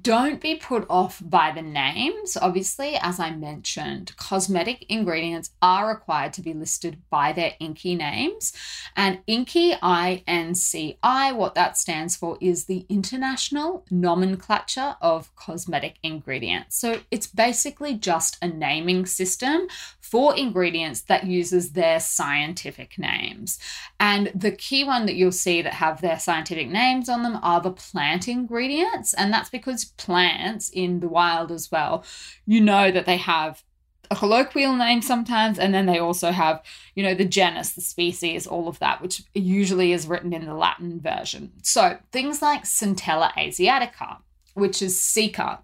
don't 0.02 0.38
be 0.40 0.54
put 0.54 0.84
off 0.90 1.22
by 1.24 1.50
the 1.50 1.62
names. 1.62 2.36
Obviously, 2.36 2.96
as 3.00 3.18
I 3.18 3.30
mentioned, 3.30 4.14
cosmetic 4.16 4.84
ingredients 4.90 5.50
are 5.62 5.88
required 5.88 6.34
to 6.34 6.42
be 6.42 6.52
listed 6.52 6.98
by 7.08 7.32
their 7.32 7.54
INCI 7.58 7.96
names. 7.96 8.52
And 8.96 9.20
INCI, 9.26 9.78
I 9.80 10.22
N 10.26 10.54
C 10.54 10.98
I, 11.02 11.32
what 11.32 11.54
that 11.54 11.78
stands 11.78 12.16
for 12.16 12.36
is 12.40 12.66
the 12.66 12.84
International 12.90 13.86
Nomenclature 13.90 14.96
of 15.00 15.34
Cosmetic 15.36 15.96
Ingredients. 16.02 16.76
So 16.78 17.00
it's 17.10 17.26
basically 17.26 17.94
just 17.94 18.36
a 18.42 18.48
naming 18.48 19.06
system 19.06 19.68
for 20.00 20.36
ingredients 20.36 21.02
that 21.02 21.24
uses 21.24 21.72
their 21.72 22.00
scientific 22.00 22.98
names. 22.98 23.58
And 24.00 24.32
the 24.34 24.52
key 24.52 24.84
one 24.84 25.06
that 25.06 25.16
you'll 25.16 25.32
see 25.32 25.60
that 25.62 25.74
have 25.74 26.00
their 26.00 26.18
scientific 26.18 26.68
names 26.68 27.08
on 27.08 27.22
them 27.22 27.38
are 27.42 27.60
the 27.60 27.70
plant 27.70 28.26
ingredients. 28.28 29.12
And 29.14 29.32
that's 29.32 29.50
because 29.50 29.77
plants 29.84 30.70
in 30.70 31.00
the 31.00 31.08
wild 31.08 31.50
as 31.50 31.70
well, 31.70 32.04
you 32.46 32.60
know 32.60 32.90
that 32.90 33.06
they 33.06 33.16
have 33.16 33.62
a 34.10 34.16
colloquial 34.16 34.74
name 34.74 35.02
sometimes, 35.02 35.58
and 35.58 35.74
then 35.74 35.86
they 35.86 35.98
also 35.98 36.30
have, 36.30 36.62
you 36.94 37.02
know, 37.02 37.14
the 37.14 37.24
genus, 37.24 37.72
the 37.72 37.80
species, 37.80 38.46
all 38.46 38.68
of 38.68 38.78
that, 38.78 39.02
which 39.02 39.22
usually 39.34 39.92
is 39.92 40.06
written 40.06 40.32
in 40.32 40.46
the 40.46 40.54
Latin 40.54 41.00
version. 41.00 41.52
So 41.62 41.98
things 42.10 42.40
like 42.40 42.64
Centella 42.64 43.32
asiatica, 43.34 44.18
which 44.54 44.80
is 44.80 44.96
cica 44.96 45.58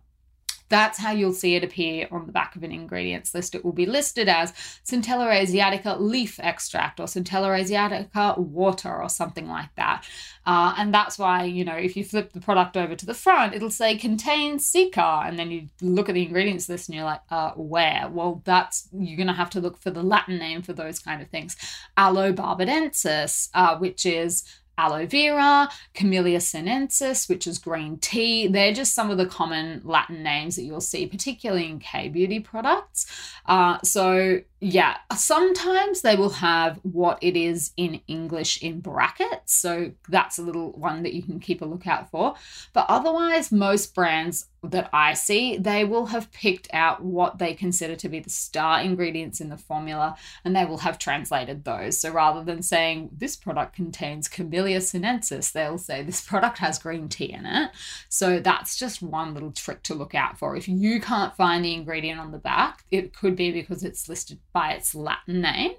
that's 0.74 0.98
how 0.98 1.12
you'll 1.12 1.32
see 1.32 1.54
it 1.54 1.62
appear 1.62 2.08
on 2.10 2.26
the 2.26 2.32
back 2.32 2.56
of 2.56 2.64
an 2.64 2.72
ingredients 2.72 3.32
list. 3.32 3.54
It 3.54 3.64
will 3.64 3.78
be 3.84 3.86
listed 3.86 4.28
as 4.28 4.50
Centella 4.84 5.28
asiatica 5.42 6.00
leaf 6.00 6.40
extract 6.40 6.98
or 6.98 7.06
Centella 7.06 7.50
asiatica 7.60 8.36
water 8.36 8.92
or 9.02 9.08
something 9.08 9.48
like 9.48 9.72
that. 9.76 10.04
Uh, 10.44 10.74
and 10.76 10.92
that's 10.92 11.16
why, 11.16 11.44
you 11.44 11.64
know, 11.64 11.76
if 11.76 11.96
you 11.96 12.04
flip 12.04 12.32
the 12.32 12.40
product 12.40 12.76
over 12.76 12.96
to 12.96 13.06
the 13.06 13.14
front, 13.14 13.54
it'll 13.54 13.70
say 13.70 13.96
contains 13.96 14.70
cica. 14.70 15.28
And 15.28 15.38
then 15.38 15.52
you 15.52 15.68
look 15.80 16.08
at 16.08 16.16
the 16.16 16.26
ingredients 16.26 16.68
list 16.68 16.88
and 16.88 16.96
you're 16.96 17.04
like, 17.04 17.22
uh, 17.30 17.52
where? 17.52 18.08
Well, 18.10 18.42
that's, 18.44 18.88
you're 18.92 19.16
going 19.16 19.28
to 19.28 19.32
have 19.32 19.50
to 19.50 19.60
look 19.60 19.78
for 19.78 19.92
the 19.92 20.02
Latin 20.02 20.38
name 20.38 20.62
for 20.62 20.72
those 20.72 20.98
kind 20.98 21.22
of 21.22 21.28
things. 21.28 21.56
Aloe 21.96 22.32
barbadensis, 22.32 23.48
uh, 23.54 23.76
which 23.78 24.04
is 24.04 24.42
aloe 24.76 25.06
vera, 25.06 25.68
Camellia 25.94 26.40
sinensis, 26.40 27.28
which 27.28 27.46
is 27.46 27.58
green 27.58 27.98
tea. 27.98 28.46
They're 28.46 28.72
just 28.72 28.94
some 28.94 29.10
of 29.10 29.18
the 29.18 29.26
common 29.26 29.80
Latin 29.84 30.22
names 30.22 30.56
that 30.56 30.62
you'll 30.62 30.80
see, 30.80 31.06
particularly 31.06 31.68
in 31.68 31.78
K 31.78 32.08
beauty 32.08 32.40
products. 32.40 33.06
Uh, 33.46 33.78
so, 33.82 34.40
yeah, 34.60 34.96
sometimes 35.16 36.02
they 36.02 36.16
will 36.16 36.30
have 36.30 36.80
what 36.82 37.18
it 37.22 37.36
is 37.36 37.72
in 37.76 38.00
English 38.08 38.62
in 38.62 38.80
brackets. 38.80 39.54
So, 39.54 39.92
that's 40.08 40.38
a 40.38 40.42
little 40.42 40.72
one 40.72 41.02
that 41.02 41.14
you 41.14 41.22
can 41.22 41.40
keep 41.40 41.62
a 41.62 41.66
lookout 41.66 42.10
for. 42.10 42.34
But 42.72 42.86
otherwise, 42.88 43.52
most 43.52 43.94
brands 43.94 44.46
that 44.70 44.88
I 44.92 45.14
see, 45.14 45.56
they 45.56 45.84
will 45.84 46.06
have 46.06 46.32
picked 46.32 46.68
out 46.72 47.02
what 47.02 47.38
they 47.38 47.54
consider 47.54 47.96
to 47.96 48.08
be 48.08 48.20
the 48.20 48.30
star 48.30 48.80
ingredients 48.80 49.40
in 49.40 49.48
the 49.48 49.56
formula 49.56 50.16
and 50.44 50.54
they 50.54 50.64
will 50.64 50.78
have 50.78 50.98
translated 50.98 51.64
those. 51.64 51.98
So 51.98 52.10
rather 52.10 52.42
than 52.42 52.62
saying 52.62 53.10
this 53.12 53.36
product 53.36 53.74
contains 53.74 54.28
Camellia 54.28 54.63
sinensis, 54.72 55.52
they'll 55.52 55.78
say 55.78 56.02
this 56.02 56.20
product 56.26 56.58
has 56.58 56.78
green 56.78 57.08
tea 57.08 57.32
in 57.32 57.46
it. 57.46 57.70
So 58.08 58.40
that's 58.40 58.76
just 58.76 59.02
one 59.02 59.34
little 59.34 59.52
trick 59.52 59.82
to 59.84 59.94
look 59.94 60.14
out 60.14 60.38
for. 60.38 60.56
If 60.56 60.68
you 60.68 61.00
can't 61.00 61.36
find 61.36 61.64
the 61.64 61.74
ingredient 61.74 62.20
on 62.20 62.32
the 62.32 62.38
back, 62.38 62.84
it 62.90 63.14
could 63.14 63.36
be 63.36 63.50
because 63.50 63.84
it's 63.84 64.08
listed 64.08 64.38
by 64.52 64.72
its 64.72 64.94
Latin 64.94 65.40
name. 65.40 65.72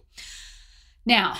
Now, 1.05 1.37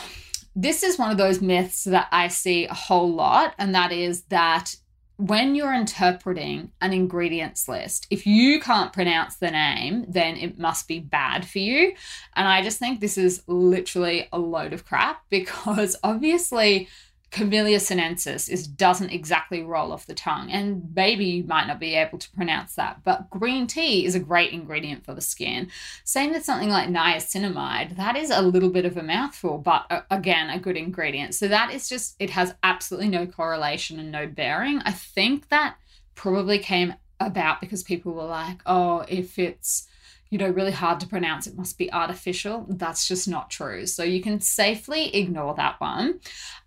this 0.56 0.84
is 0.84 0.98
one 0.98 1.12
of 1.12 1.18
those 1.18 1.42
myths 1.42 1.84
that 1.84 2.08
I 2.12 2.30
see 2.30 2.66
a 2.66 2.74
whole 2.74 3.12
lot, 3.12 3.56
and 3.58 3.76
that 3.76 3.92
is 3.92 4.24
that 4.26 4.76
when 5.18 5.56
you're 5.56 5.74
interpreting 5.74 6.72
an 6.82 6.92
ingredients 6.92 7.70
list, 7.70 8.06
if 8.10 8.28
you 8.28 8.60
can't 8.60 8.92
pronounce 8.92 9.38
the 9.38 9.52
name, 9.52 10.06
then 10.10 10.36
it 10.36 10.60
must 10.60 10.88
be 10.88 11.00
bad 11.00 11.48
for 11.48 11.60
you. 11.60 11.94
And 12.36 12.48
I 12.48 12.62
just 12.62 12.80
think 12.80 13.00
this 13.00 13.18
is 13.18 13.42
literally 13.48 14.28
a 14.34 14.40
load 14.40 14.74
of 14.74 14.86
crap 14.86 15.24
because 15.30 15.96
obviously 16.04 16.90
Camellia 17.36 17.82
sinensis 17.82 18.48
is 18.48 18.66
doesn't 18.66 19.10
exactly 19.10 19.62
roll 19.62 19.92
off 19.92 20.06
the 20.06 20.14
tongue, 20.14 20.50
and 20.50 20.90
maybe 20.96 21.26
you 21.26 21.44
might 21.44 21.68
not 21.68 21.82
be 21.82 21.94
able 21.94 22.18
to 22.18 22.32
pronounce 22.32 22.76
that. 22.76 23.04
But 23.04 23.30
green 23.30 23.68
tea 23.68 24.06
is 24.06 24.16
a 24.16 24.22
great 24.22 24.54
ingredient 24.54 25.04
for 25.04 25.14
the 25.14 25.20
skin. 25.20 25.70
Same 26.06 26.32
with 26.32 26.46
something 26.46 26.70
like 26.70 26.88
niacinamide. 26.88 27.98
That 27.98 28.16
is 28.16 28.30
a 28.30 28.42
little 28.42 28.70
bit 28.70 28.86
of 28.86 28.96
a 28.96 29.04
mouthful, 29.04 29.58
but 29.58 29.86
uh, 29.90 30.04
again, 30.10 30.50
a 30.50 30.58
good 30.58 30.78
ingredient. 30.78 31.36
So 31.36 31.50
that 31.50 31.74
is 31.74 31.90
just 31.90 32.16
it 32.20 32.30
has 32.30 32.56
absolutely 32.64 33.10
no 33.10 33.28
correlation 33.28 34.00
and 34.00 34.14
no 34.14 34.28
bearing. 34.28 34.80
I 34.86 34.94
think 34.94 35.50
that 35.50 35.76
probably 36.16 36.58
came 36.58 36.94
about 37.20 37.60
because 37.60 37.84
people 37.84 38.14
were 38.14 38.24
like, 38.24 38.62
oh, 38.66 39.04
if 39.10 39.38
it's 39.38 39.90
you 40.30 40.38
know, 40.38 40.50
really 40.50 40.72
hard 40.72 41.00
to 41.00 41.08
pronounce, 41.08 41.48
it 41.48 41.56
must 41.56 41.78
be 41.78 41.92
artificial. 41.94 42.66
That's 42.68 43.08
just 43.08 43.28
not 43.28 43.50
true. 43.50 43.86
So 43.86 44.04
you 44.04 44.22
can 44.22 44.42
safely 44.42 45.16
ignore 45.16 45.54
that 45.56 45.80
one. 45.80 46.20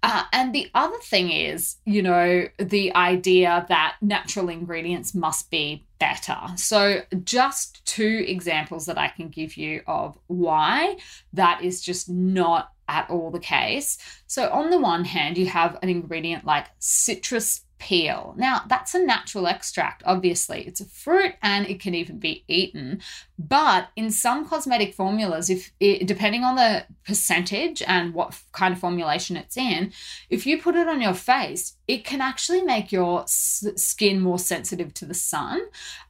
Uh, 0.03 0.25
and 0.33 0.55
the 0.55 0.71
other 0.75 0.99
thing 1.03 1.31
is, 1.31 1.77
you 1.85 2.03
know, 2.03 2.47
the 2.59 2.95
idea 2.95 3.67
that 3.69 3.97
natural 4.01 4.49
ingredients 4.49 5.15
must 5.15 5.51
be 5.51 5.85
better. 5.99 6.39
So, 6.57 7.03
just 7.25 7.85
two 7.85 8.25
examples 8.27 8.87
that 8.87 8.99
I 8.99 9.09
can 9.09 9.29
give 9.29 9.57
you 9.57 9.83
of 9.87 10.17
why 10.29 10.97
that 11.33 11.63
is 11.63 11.81
just 11.81 12.09
not 12.09 12.73
at 12.87 13.11
all 13.11 13.31
the 13.31 13.41
case. 13.41 13.99
So, 14.27 14.49
on 14.51 14.71
the 14.71 14.79
one 14.79 15.05
hand, 15.05 15.37
you 15.37 15.47
have 15.47 15.79
an 15.83 15.89
ingredient 15.89 16.45
like 16.45 16.67
citrus 16.79 17.63
peel. 17.79 18.35
Now, 18.37 18.63
that's 18.67 18.95
a 18.95 19.05
natural 19.05 19.47
extract, 19.47 20.03
obviously. 20.05 20.67
It's 20.67 20.81
a 20.81 20.85
fruit 20.85 21.35
and 21.43 21.67
it 21.69 21.81
can 21.81 21.95
even 21.95 22.19
be 22.19 22.45
eaten. 22.49 23.01
But 23.39 23.89
in 23.95 24.11
some 24.11 24.47
cosmetic 24.47 24.95
formulas, 24.95 25.49
if 25.49 25.71
it, 25.79 26.07
depending 26.07 26.43
on 26.43 26.57
the 26.57 26.85
percentage 27.07 27.83
and 27.83 28.13
what 28.13 28.39
kind 28.53 28.75
of 28.75 28.81
formulation 28.81 29.37
it's 29.37 29.57
in, 29.57 29.93
if 30.29 30.45
you 30.47 30.61
put 30.61 30.75
it 30.75 30.89
on 30.89 31.01
your 31.01 31.15
face, 31.15 31.77
it 31.87 32.05
can 32.05 32.21
actually 32.21 32.63
make 32.63 32.91
your 32.91 33.23
s- 33.23 33.65
skin 33.77 34.21
more 34.21 34.39
sensitive 34.39 34.93
to 34.95 35.07
the 35.07 35.15
sun. 35.15 35.61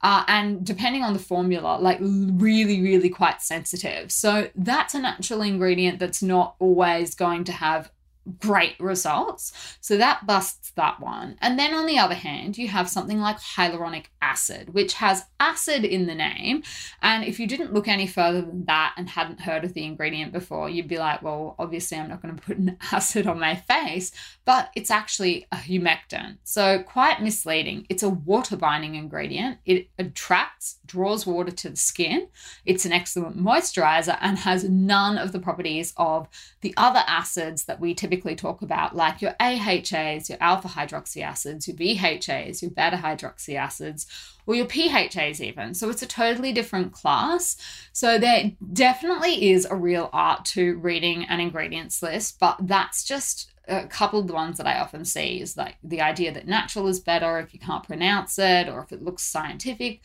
Uh, 0.03 0.25
and 0.27 0.65
depending 0.65 1.03
on 1.03 1.13
the 1.13 1.19
formula, 1.19 1.79
like 1.81 1.99
really, 2.01 2.81
really 2.81 3.11
quite 3.11 3.43
sensitive. 3.43 4.11
So 4.11 4.49
that's 4.55 4.95
a 4.95 4.99
natural 4.99 5.43
ingredient 5.43 5.99
that's 5.99 6.23
not 6.23 6.57
always 6.59 7.15
going 7.15 7.45
to 7.45 7.53
have 7.53 7.91
great 8.39 8.79
results. 8.79 9.77
So 9.81 9.97
that 9.97 10.27
busts 10.27 10.73
that 10.77 11.01
one. 11.01 11.37
And 11.41 11.59
then 11.59 11.75
on 11.75 11.87
the 11.87 11.99
other 11.99 12.15
hand, 12.15 12.57
you 12.59 12.69
have 12.69 12.89
something 12.89 13.21
like 13.21 13.39
hyaluronic 13.39 14.07
acid, 14.23 14.75
which 14.75 14.95
has 14.95 15.25
acid 15.41 15.85
in 15.85 16.07
the 16.07 16.15
name. 16.15 16.63
And 17.03 17.25
if 17.25 17.39
you 17.41 17.47
didn't 17.47 17.73
look 17.73 17.89
any 17.89 18.07
further 18.07 18.41
than 18.41 18.65
that 18.67 18.95
and 18.97 19.09
hadn't 19.09 19.41
heard 19.41 19.65
of 19.65 19.75
the 19.75 19.85
ingredient 19.85 20.33
before, 20.33 20.69
you'd 20.69 20.89
be 20.89 20.99
like, 20.99 21.23
well, 21.23 21.55
obviously 21.59 21.99
I'm 21.99 22.09
not 22.09 22.23
going 22.23 22.37
to 22.37 22.43
put 22.43 22.59
an 22.59 22.77
acid 22.93 23.27
on 23.27 23.41
my 23.41 23.57
face, 23.57 24.13
but 24.45 24.71
it's 24.75 24.91
actually 24.91 25.47
a 25.53 25.57
humectant. 25.57 26.39
So 26.45 26.83
quite 26.83 27.23
misleading. 27.23 27.87
It's 27.89 28.03
a 28.03 28.09
water 28.09 28.57
binding 28.57 28.95
ingredient. 28.95 29.59
It 29.65 29.89
attracts, 29.99 30.79
draws 30.87 31.27
water 31.27 31.51
to 31.51 31.71
the 31.71 31.77
skin. 31.77 32.29
It's 32.65 32.85
an 32.85 32.93
excellent 32.93 33.37
moisturizer 33.37 34.19
and 34.21 34.39
has 34.39 34.65
none 34.65 35.19
of 35.19 35.33
the 35.33 35.41
properties 35.41 35.93
of 35.97 36.29
the 36.61 36.75
other 36.77 37.03
acids 37.07 37.65
that 37.65 37.81
we 37.81 37.95
typically 37.95 38.18
typically 38.19 38.35
talk 38.35 38.63
about, 38.63 38.97
like 38.97 39.23
your 39.23 39.35
AHAs, 39.41 40.29
your 40.29 40.39
alpha 40.41 40.69
hydroxy 40.69 41.23
acids, 41.23 41.69
your 41.69 41.77
BHAs, 41.77 42.63
your 42.63 42.71
beta 42.71 42.97
hydroxy 42.97 43.55
acids, 43.55 44.07
or 44.47 44.55
your 44.55 44.67
PHAs, 44.67 45.41
even. 45.41 45.75
So 45.75 45.89
it's 45.89 46.03
a 46.03 46.07
totally 46.07 46.53
different 46.53 46.93
class. 46.93 47.57
So 47.93 48.19
there 48.19 48.53
definitely 48.73 49.51
is 49.51 49.67
a 49.67 49.77
real 49.77 50.11
art 50.13 50.45
to 50.47 50.79
reading 50.79 51.25
an 51.27 51.41
ingredients 51.41 52.03
list, 52.03 52.41
but 52.41 52.57
that's 52.63 53.05
just 53.05 53.53
a 53.69 53.87
couple 53.87 54.19
of 54.19 54.27
the 54.27 54.33
ones 54.33 54.57
that 54.57 54.67
I 54.67 54.81
often 54.81 55.05
see 55.05 55.41
is 55.41 55.57
like 55.57 55.77
the 55.85 56.01
idea 56.01 56.33
that 56.33 56.49
natural 56.49 56.89
is 56.89 57.01
better 57.01 57.39
if 57.39 57.53
you 57.53 57.61
can't 57.61 57.85
pronounce 57.85 58.39
it 58.39 58.67
or 58.67 58.83
if 58.83 58.93
it 58.93 59.03
looks 59.03 59.23
scientific 59.23 60.01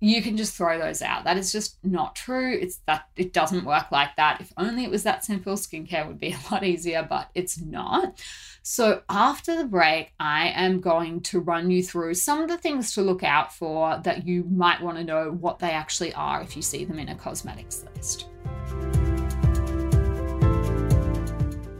you 0.00 0.20
can 0.20 0.36
just 0.36 0.54
throw 0.54 0.78
those 0.78 1.00
out. 1.00 1.24
That 1.24 1.38
is 1.38 1.50
just 1.50 1.78
not 1.82 2.14
true. 2.14 2.52
It's 2.52 2.80
that 2.86 3.08
it 3.16 3.32
doesn't 3.32 3.64
work 3.64 3.90
like 3.90 4.14
that. 4.16 4.40
If 4.40 4.52
only 4.56 4.84
it 4.84 4.90
was 4.90 5.04
that 5.04 5.24
simple, 5.24 5.54
skincare 5.54 6.06
would 6.06 6.20
be 6.20 6.32
a 6.50 6.52
lot 6.52 6.64
easier, 6.64 7.06
but 7.08 7.30
it's 7.34 7.60
not. 7.60 8.22
So, 8.62 9.02
after 9.08 9.56
the 9.56 9.64
break, 9.64 10.12
I 10.18 10.48
am 10.48 10.80
going 10.80 11.20
to 11.22 11.40
run 11.40 11.70
you 11.70 11.82
through 11.82 12.14
some 12.14 12.40
of 12.40 12.48
the 12.48 12.58
things 12.58 12.94
to 12.94 13.02
look 13.02 13.22
out 13.22 13.54
for 13.54 14.00
that 14.04 14.26
you 14.26 14.44
might 14.44 14.82
want 14.82 14.98
to 14.98 15.04
know 15.04 15.30
what 15.30 15.60
they 15.60 15.70
actually 15.70 16.12
are 16.14 16.42
if 16.42 16.56
you 16.56 16.62
see 16.62 16.84
them 16.84 16.98
in 16.98 17.08
a 17.08 17.14
cosmetics 17.14 17.84
list. 17.94 18.26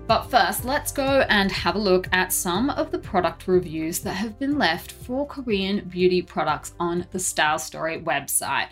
But 0.06 0.30
first, 0.30 0.64
let's 0.64 0.92
go 0.92 1.26
and 1.28 1.50
have 1.50 1.74
a 1.74 1.80
look 1.80 2.08
at 2.12 2.32
some 2.32 2.70
of 2.70 2.92
the 2.92 2.98
product 2.98 3.48
reviews 3.48 3.98
that 4.00 4.14
have 4.14 4.38
been 4.38 4.56
left 4.56 4.92
for 4.92 5.26
Korean 5.26 5.88
beauty 5.88 6.22
products 6.22 6.74
on 6.78 7.06
the 7.10 7.18
Style 7.18 7.58
Story 7.58 8.00
website. 8.00 8.68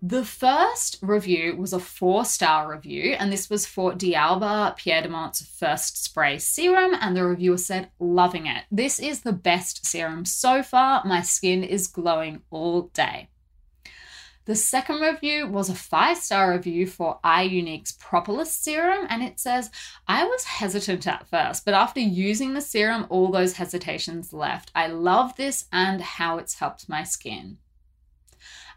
The 0.00 0.24
first 0.24 0.98
review 1.02 1.56
was 1.56 1.72
a 1.72 1.80
four 1.80 2.24
star 2.24 2.70
review, 2.70 3.16
and 3.18 3.32
this 3.32 3.50
was 3.50 3.66
for 3.66 3.94
D'Alba 3.94 4.76
Piedmont's 4.76 5.44
first 5.44 6.04
spray 6.04 6.38
serum. 6.38 6.92
And 7.00 7.16
the 7.16 7.24
reviewer 7.24 7.58
said, 7.58 7.90
Loving 7.98 8.46
it. 8.46 8.62
This 8.70 9.00
is 9.00 9.22
the 9.22 9.32
best 9.32 9.84
serum 9.84 10.24
so 10.24 10.62
far. 10.62 11.02
My 11.04 11.20
skin 11.20 11.64
is 11.64 11.88
glowing 11.88 12.42
all 12.50 12.82
day. 12.94 13.28
The 14.46 14.54
second 14.54 15.00
review 15.00 15.48
was 15.48 15.68
a 15.68 15.74
five 15.74 16.18
star 16.18 16.52
review 16.52 16.86
for 16.86 17.18
iUNIK's 17.24 17.92
Propolis 17.92 18.54
serum, 18.54 19.04
and 19.10 19.20
it 19.20 19.40
says, 19.40 19.72
I 20.06 20.22
was 20.22 20.44
hesitant 20.44 21.04
at 21.08 21.26
first, 21.28 21.64
but 21.64 21.74
after 21.74 21.98
using 21.98 22.54
the 22.54 22.60
serum, 22.60 23.06
all 23.10 23.32
those 23.32 23.54
hesitations 23.54 24.32
left. 24.32 24.70
I 24.72 24.86
love 24.86 25.34
this 25.34 25.66
and 25.72 26.00
how 26.00 26.38
it's 26.38 26.60
helped 26.60 26.88
my 26.88 27.02
skin. 27.02 27.58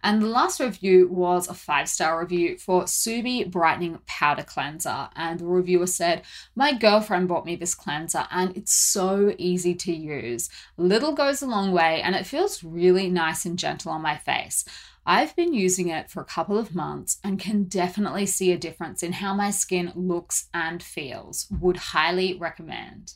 And 0.02 0.22
the 0.22 0.28
last 0.28 0.60
review 0.60 1.08
was 1.08 1.48
a 1.48 1.54
five 1.54 1.88
star 1.88 2.20
review 2.20 2.58
for 2.58 2.84
Subi 2.84 3.50
Brightening 3.50 4.00
Powder 4.08 4.44
Cleanser. 4.44 5.10
And 5.16 5.40
the 5.40 5.46
reviewer 5.46 5.88
said, 5.88 6.24
My 6.56 6.74
girlfriend 6.74 7.28
bought 7.28 7.46
me 7.46 7.56
this 7.56 7.76
cleanser 7.76 8.26
and 8.32 8.56
it's 8.56 8.74
so 8.74 9.36
easy 9.38 9.76
to 9.76 9.92
use. 9.92 10.50
Little 10.78 11.14
goes 11.14 11.42
a 11.42 11.48
long 11.48 11.72
way 11.72 12.02
and 12.02 12.16
it 12.16 12.26
feels 12.26 12.64
really 12.64 13.10
nice 13.10 13.46
and 13.46 13.60
gentle 13.60 13.92
on 13.92 14.02
my 14.02 14.16
face. 14.16 14.64
I've 15.12 15.36
been 15.36 15.56
using 15.56 15.90
it 15.90 16.12
for 16.12 16.22
a 16.22 16.26
couple 16.26 16.60
of 16.60 16.76
months 16.76 17.18
and 17.24 17.40
can 17.40 17.64
definitely 17.64 18.28
see 18.28 18.52
a 18.52 18.60
difference 18.60 19.02
in 19.02 19.14
how 19.14 19.34
my 19.34 19.50
skin 19.50 19.92
looks 19.96 20.50
and 20.54 20.84
feels. 20.84 21.48
Would 21.60 21.78
highly 21.78 22.38
recommend. 22.38 23.16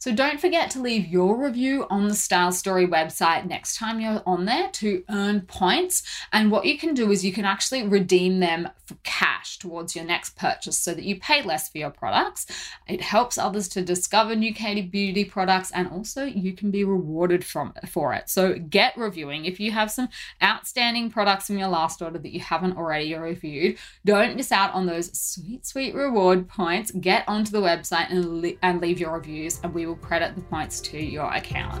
So 0.00 0.14
don't 0.14 0.40
forget 0.40 0.70
to 0.70 0.80
leave 0.80 1.08
your 1.08 1.36
review 1.36 1.86
on 1.90 2.08
the 2.08 2.14
Style 2.14 2.52
Story 2.52 2.86
website 2.86 3.46
next 3.46 3.76
time 3.76 4.00
you're 4.00 4.22
on 4.24 4.46
there 4.46 4.70
to 4.70 5.04
earn 5.10 5.42
points. 5.42 6.02
And 6.32 6.50
what 6.50 6.64
you 6.64 6.78
can 6.78 6.94
do 6.94 7.10
is 7.10 7.22
you 7.22 7.34
can 7.34 7.44
actually 7.44 7.86
redeem 7.86 8.40
them 8.40 8.70
for 8.86 8.94
cash 9.02 9.58
towards 9.58 9.94
your 9.94 10.06
next 10.06 10.36
purchase 10.36 10.78
so 10.78 10.94
that 10.94 11.04
you 11.04 11.20
pay 11.20 11.42
less 11.42 11.68
for 11.68 11.76
your 11.76 11.90
products. 11.90 12.46
It 12.88 13.02
helps 13.02 13.36
others 13.36 13.68
to 13.68 13.82
discover 13.82 14.34
new 14.34 14.54
Katie 14.54 14.80
Beauty 14.80 15.22
products 15.22 15.70
and 15.70 15.86
also 15.88 16.24
you 16.24 16.54
can 16.54 16.70
be 16.70 16.82
rewarded 16.82 17.44
from 17.44 17.74
for 17.86 18.14
it. 18.14 18.30
So 18.30 18.54
get 18.54 18.96
reviewing. 18.96 19.44
If 19.44 19.60
you 19.60 19.70
have 19.72 19.90
some 19.90 20.08
outstanding 20.42 21.10
products 21.10 21.48
from 21.48 21.58
your 21.58 21.68
last 21.68 22.00
order 22.00 22.18
that 22.18 22.32
you 22.32 22.40
haven't 22.40 22.78
already 22.78 23.14
reviewed, 23.14 23.76
don't 24.06 24.34
miss 24.34 24.50
out 24.50 24.72
on 24.72 24.86
those 24.86 25.14
sweet, 25.16 25.66
sweet 25.66 25.94
reward 25.94 26.48
points. 26.48 26.90
Get 26.90 27.24
onto 27.28 27.50
the 27.50 27.60
website 27.60 28.10
and, 28.10 28.56
and 28.62 28.80
leave 28.80 28.98
your 28.98 29.12
reviews 29.12 29.60
and 29.62 29.74
we 29.74 29.89
will 29.90 29.96
credit 29.96 30.36
the 30.36 30.40
points 30.42 30.80
to 30.80 31.02
your 31.02 31.32
account. 31.32 31.80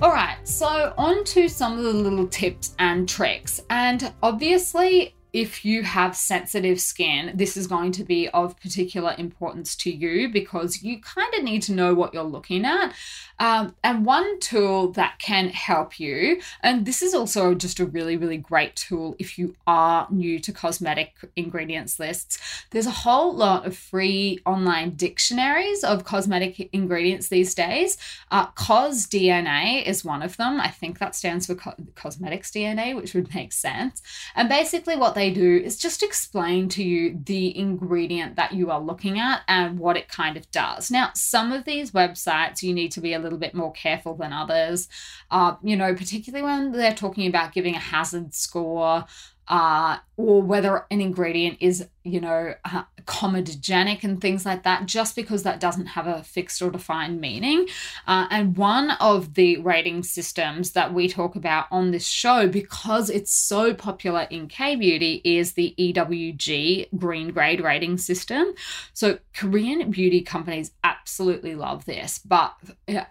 All 0.00 0.12
right, 0.12 0.36
so 0.44 0.94
on 0.96 1.24
to 1.24 1.48
some 1.48 1.78
of 1.78 1.82
the 1.82 1.92
little 1.92 2.28
tips 2.28 2.74
and 2.78 3.08
tricks. 3.08 3.60
And 3.70 4.12
obviously, 4.22 5.15
if 5.36 5.66
you 5.66 5.82
have 5.82 6.16
sensitive 6.16 6.80
skin, 6.80 7.30
this 7.34 7.58
is 7.58 7.66
going 7.66 7.92
to 7.92 8.02
be 8.02 8.26
of 8.30 8.58
particular 8.58 9.14
importance 9.18 9.76
to 9.76 9.90
you 9.90 10.30
because 10.30 10.82
you 10.82 10.98
kind 10.98 11.30
of 11.34 11.44
need 11.44 11.60
to 11.60 11.74
know 11.74 11.92
what 11.92 12.14
you're 12.14 12.22
looking 12.22 12.64
at. 12.64 12.94
Um, 13.38 13.74
and 13.84 14.06
one 14.06 14.40
tool 14.40 14.92
that 14.92 15.18
can 15.18 15.50
help 15.50 16.00
you, 16.00 16.40
and 16.62 16.86
this 16.86 17.02
is 17.02 17.12
also 17.12 17.54
just 17.54 17.78
a 17.80 17.84
really, 17.84 18.16
really 18.16 18.38
great 18.38 18.76
tool 18.76 19.14
if 19.18 19.38
you 19.38 19.54
are 19.66 20.08
new 20.10 20.38
to 20.40 20.52
cosmetic 20.52 21.14
ingredients 21.36 22.00
lists. 22.00 22.38
There's 22.70 22.86
a 22.86 23.02
whole 23.04 23.36
lot 23.36 23.66
of 23.66 23.76
free 23.76 24.38
online 24.46 24.92
dictionaries 24.92 25.84
of 25.84 26.04
cosmetic 26.04 26.70
ingredients 26.72 27.28
these 27.28 27.54
days. 27.54 27.98
Uh, 28.30 28.46
CosDNA 28.52 29.84
is 29.84 30.02
one 30.02 30.22
of 30.22 30.38
them. 30.38 30.62
I 30.62 30.68
think 30.68 30.98
that 30.98 31.14
stands 31.14 31.46
for 31.46 31.56
Co- 31.56 31.74
Cosmetics 31.94 32.50
DNA, 32.50 32.96
which 32.96 33.12
would 33.12 33.34
make 33.34 33.52
sense. 33.52 34.00
And 34.34 34.48
basically, 34.48 34.96
what 34.96 35.14
they 35.14 35.25
do 35.30 35.56
is 35.56 35.76
just 35.76 36.02
explain 36.02 36.68
to 36.70 36.82
you 36.82 37.18
the 37.24 37.56
ingredient 37.56 38.36
that 38.36 38.52
you 38.52 38.70
are 38.70 38.80
looking 38.80 39.18
at 39.18 39.42
and 39.48 39.78
what 39.78 39.96
it 39.96 40.08
kind 40.08 40.36
of 40.36 40.50
does. 40.50 40.90
Now, 40.90 41.10
some 41.14 41.52
of 41.52 41.64
these 41.64 41.92
websites 41.92 42.62
you 42.62 42.72
need 42.72 42.92
to 42.92 43.00
be 43.00 43.14
a 43.14 43.18
little 43.18 43.38
bit 43.38 43.54
more 43.54 43.72
careful 43.72 44.14
than 44.14 44.32
others. 44.32 44.88
Uh, 45.30 45.56
you 45.62 45.76
know, 45.76 45.94
particularly 45.94 46.44
when 46.44 46.72
they're 46.72 46.94
talking 46.94 47.26
about 47.26 47.52
giving 47.52 47.74
a 47.74 47.80
hazard 47.80 48.34
score 48.34 49.04
uh, 49.48 49.98
or 50.16 50.42
whether 50.42 50.86
an 50.90 51.00
ingredient 51.00 51.58
is, 51.60 51.86
you 52.06 52.20
know, 52.20 52.54
uh, 52.64 52.84
comedogenic 53.04 54.04
and 54.04 54.20
things 54.20 54.46
like 54.46 54.62
that, 54.62 54.86
just 54.86 55.16
because 55.16 55.42
that 55.42 55.60
doesn't 55.60 55.86
have 55.86 56.06
a 56.06 56.22
fixed 56.22 56.62
or 56.62 56.70
defined 56.70 57.20
meaning. 57.20 57.66
Uh, 58.06 58.26
and 58.30 58.56
one 58.56 58.92
of 58.92 59.34
the 59.34 59.58
rating 59.58 60.02
systems 60.02 60.72
that 60.72 60.94
we 60.94 61.08
talk 61.08 61.34
about 61.36 61.66
on 61.70 61.90
this 61.90 62.06
show, 62.06 62.46
because 62.46 63.10
it's 63.10 63.34
so 63.34 63.74
popular 63.74 64.22
in 64.30 64.46
K 64.48 64.76
beauty, 64.76 65.20
is 65.24 65.52
the 65.52 65.74
EWG 65.78 66.88
green 66.96 67.30
grade 67.30 67.60
rating 67.60 67.98
system. 67.98 68.54
So 68.92 69.18
Korean 69.34 69.90
beauty 69.90 70.20
companies 70.20 70.70
absolutely 70.84 71.54
love 71.54 71.84
this, 71.86 72.20
but 72.24 72.54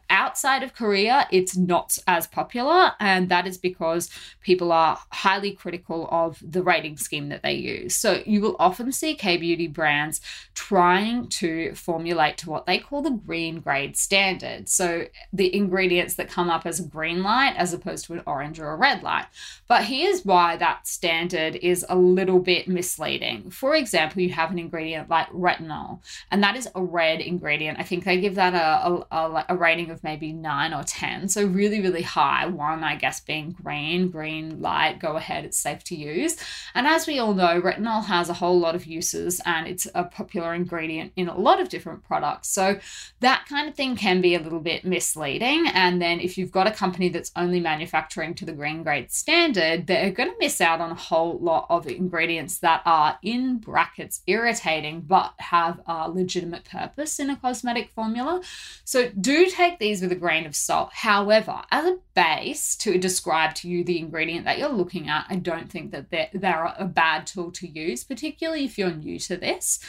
outside 0.10 0.64
of 0.64 0.74
Korea, 0.74 1.28
it's 1.32 1.58
not 1.58 1.98
as 2.08 2.28
popular, 2.28 2.94
and 3.00 3.30
that 3.30 3.48
is 3.48 3.58
because 3.58 4.10
people 4.42 4.72
are 4.72 5.00
highly 5.12 5.52
critical 5.52 6.08
of 6.12 6.42
the 6.42 6.64
rating 6.64 6.98
scheme 6.98 7.30
that 7.30 7.44
they 7.44 7.54
use. 7.54 7.96
So 7.96 8.22
you 8.26 8.42
will 8.42 8.56
often 8.60 8.85
see 8.92 9.16
K 9.16 9.38
beauty 9.38 9.68
brands 9.68 10.22
trying 10.54 11.28
to 11.28 11.74
formulate 11.76 12.38
to 12.38 12.50
what 12.50 12.66
they 12.66 12.80
call 12.80 13.02
the 13.02 13.12
green 13.12 13.60
grade 13.60 13.98
standard. 13.98 14.70
So 14.70 15.06
the 15.34 15.54
ingredients 15.56 16.16
that 16.16 16.30
come 16.30 16.50
up 16.50 16.66
as 16.66 16.80
a 16.80 16.84
green 16.84 17.24
light 17.24 17.56
as 17.58 17.74
opposed 17.74 18.06
to 18.06 18.14
an 18.14 18.24
orange 18.26 18.60
or 18.60 18.72
a 18.72 18.76
red 18.76 19.04
light. 19.04 19.26
But 19.68 19.86
here's 19.86 20.24
why 20.24 20.58
that 20.58 20.88
standard 20.88 21.56
is 21.56 21.86
a 21.90 21.96
little 21.96 22.40
bit 22.40 22.68
misleading. 22.68 23.50
For 23.50 23.76
example, 23.76 24.22
you 24.22 24.30
have 24.30 24.52
an 24.52 24.60
ingredient 24.60 25.10
like 25.10 25.30
retinol, 25.32 26.00
and 26.32 26.44
that 26.44 26.56
is 26.56 26.68
a 26.76 26.82
red 26.82 27.22
ingredient. 27.22 27.80
I 27.80 27.84
think 27.84 28.04
they 28.04 28.20
give 28.20 28.36
that 28.36 28.54
a, 28.54 29.06
a, 29.16 29.46
a 29.50 29.56
rating 29.56 29.90
of 29.92 30.04
maybe 30.04 30.32
nine 30.32 30.74
or 30.74 30.84
10. 30.84 31.30
So 31.30 31.46
really, 31.46 31.82
really 31.82 32.02
high. 32.02 32.46
One, 32.46 32.84
I 32.84 32.96
guess, 32.96 33.20
being 33.20 33.52
green, 33.52 34.10
green 34.10 34.62
light, 34.62 35.00
go 35.00 35.16
ahead, 35.16 35.46
it's 35.46 35.58
safe 35.58 35.84
to 35.86 35.96
use. 35.96 36.38
And 36.74 36.88
as 36.88 37.08
we 37.08 37.20
all 37.20 37.34
know, 37.34 37.62
retinol 37.62 38.06
has 38.06 38.30
a 38.30 38.34
whole 38.34 38.60
lot 38.60 38.75
of 38.76 38.86
uses 38.86 39.42
and 39.46 39.68
it's 39.68 39.88
a 39.96 40.04
popular 40.04 40.54
ingredient 40.54 41.12
in 41.16 41.28
a 41.28 41.38
lot 41.38 41.60
of 41.60 41.70
different 41.70 42.04
products. 42.04 42.50
So 42.50 42.80
that 43.22 43.46
kind 43.48 43.68
of 43.68 43.76
thing 43.76 43.96
can 43.96 44.22
be 44.22 44.36
a 44.36 44.40
little 44.40 44.60
bit 44.60 44.86
misleading. 44.86 45.68
And 45.68 46.02
then 46.02 46.20
if 46.20 46.38
you've 46.38 46.52
got 46.52 46.68
a 46.68 46.72
company 46.72 47.10
that's 47.10 47.32
only 47.36 47.60
manufacturing 47.60 48.36
to 48.36 48.46
the 48.46 48.54
green 48.54 48.84
grade 48.84 49.12
standard, 49.12 49.88
they're 49.88 50.12
going 50.12 50.30
to 50.30 50.36
miss 50.40 50.62
out 50.62 50.82
on 50.82 50.92
a 50.92 50.96
whole 50.96 51.40
lot 51.40 51.66
of 51.70 51.88
ingredients 51.88 52.60
that 52.60 52.82
are 52.86 53.18
in 53.22 53.58
brackets 53.58 54.22
irritating 54.28 55.02
but 55.02 55.34
have 55.38 55.82
a 55.88 56.10
legitimate 56.10 56.66
purpose 56.66 57.20
in 57.20 57.30
a 57.30 57.36
cosmetic 57.36 57.90
formula. 57.90 58.42
So 58.84 59.10
do 59.10 59.48
take 59.50 59.80
these 59.80 60.02
with 60.02 60.12
a 60.12 60.16
grain 60.16 60.46
of 60.46 60.56
salt. 60.56 60.90
However, 60.94 61.62
as 61.72 61.86
a 61.86 61.98
base 62.14 62.76
to 62.78 62.98
describe 62.98 63.56
to 63.56 63.70
you 63.70 63.84
the 63.84 64.00
ingredient 64.00 64.46
that 64.46 64.58
you're 64.58 64.70
looking 64.70 65.10
at, 65.10 65.26
I 65.30 65.36
don't 65.36 65.70
think 65.70 65.92
that 65.92 66.10
they're, 66.10 66.30
they're 66.34 66.74
a 66.78 66.86
bad 66.86 67.28
tool 67.28 67.52
to 67.52 67.68
use, 67.68 68.04
particularly 68.04 68.65
if 68.66 68.78
you're 68.78 68.92
new 68.92 69.20
to 69.20 69.38
this. 69.38 69.80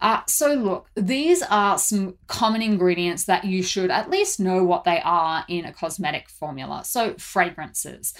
Uh, 0.00 0.20
so, 0.26 0.54
look, 0.54 0.90
these 0.94 1.42
are 1.42 1.78
some 1.78 2.16
common 2.26 2.62
ingredients 2.62 3.24
that 3.24 3.44
you 3.44 3.62
should 3.62 3.90
at 3.90 4.10
least 4.10 4.40
know 4.40 4.62
what 4.64 4.84
they 4.84 5.00
are 5.02 5.44
in 5.48 5.64
a 5.64 5.72
cosmetic 5.72 6.28
formula. 6.28 6.82
So, 6.84 7.14
fragrances. 7.14 8.12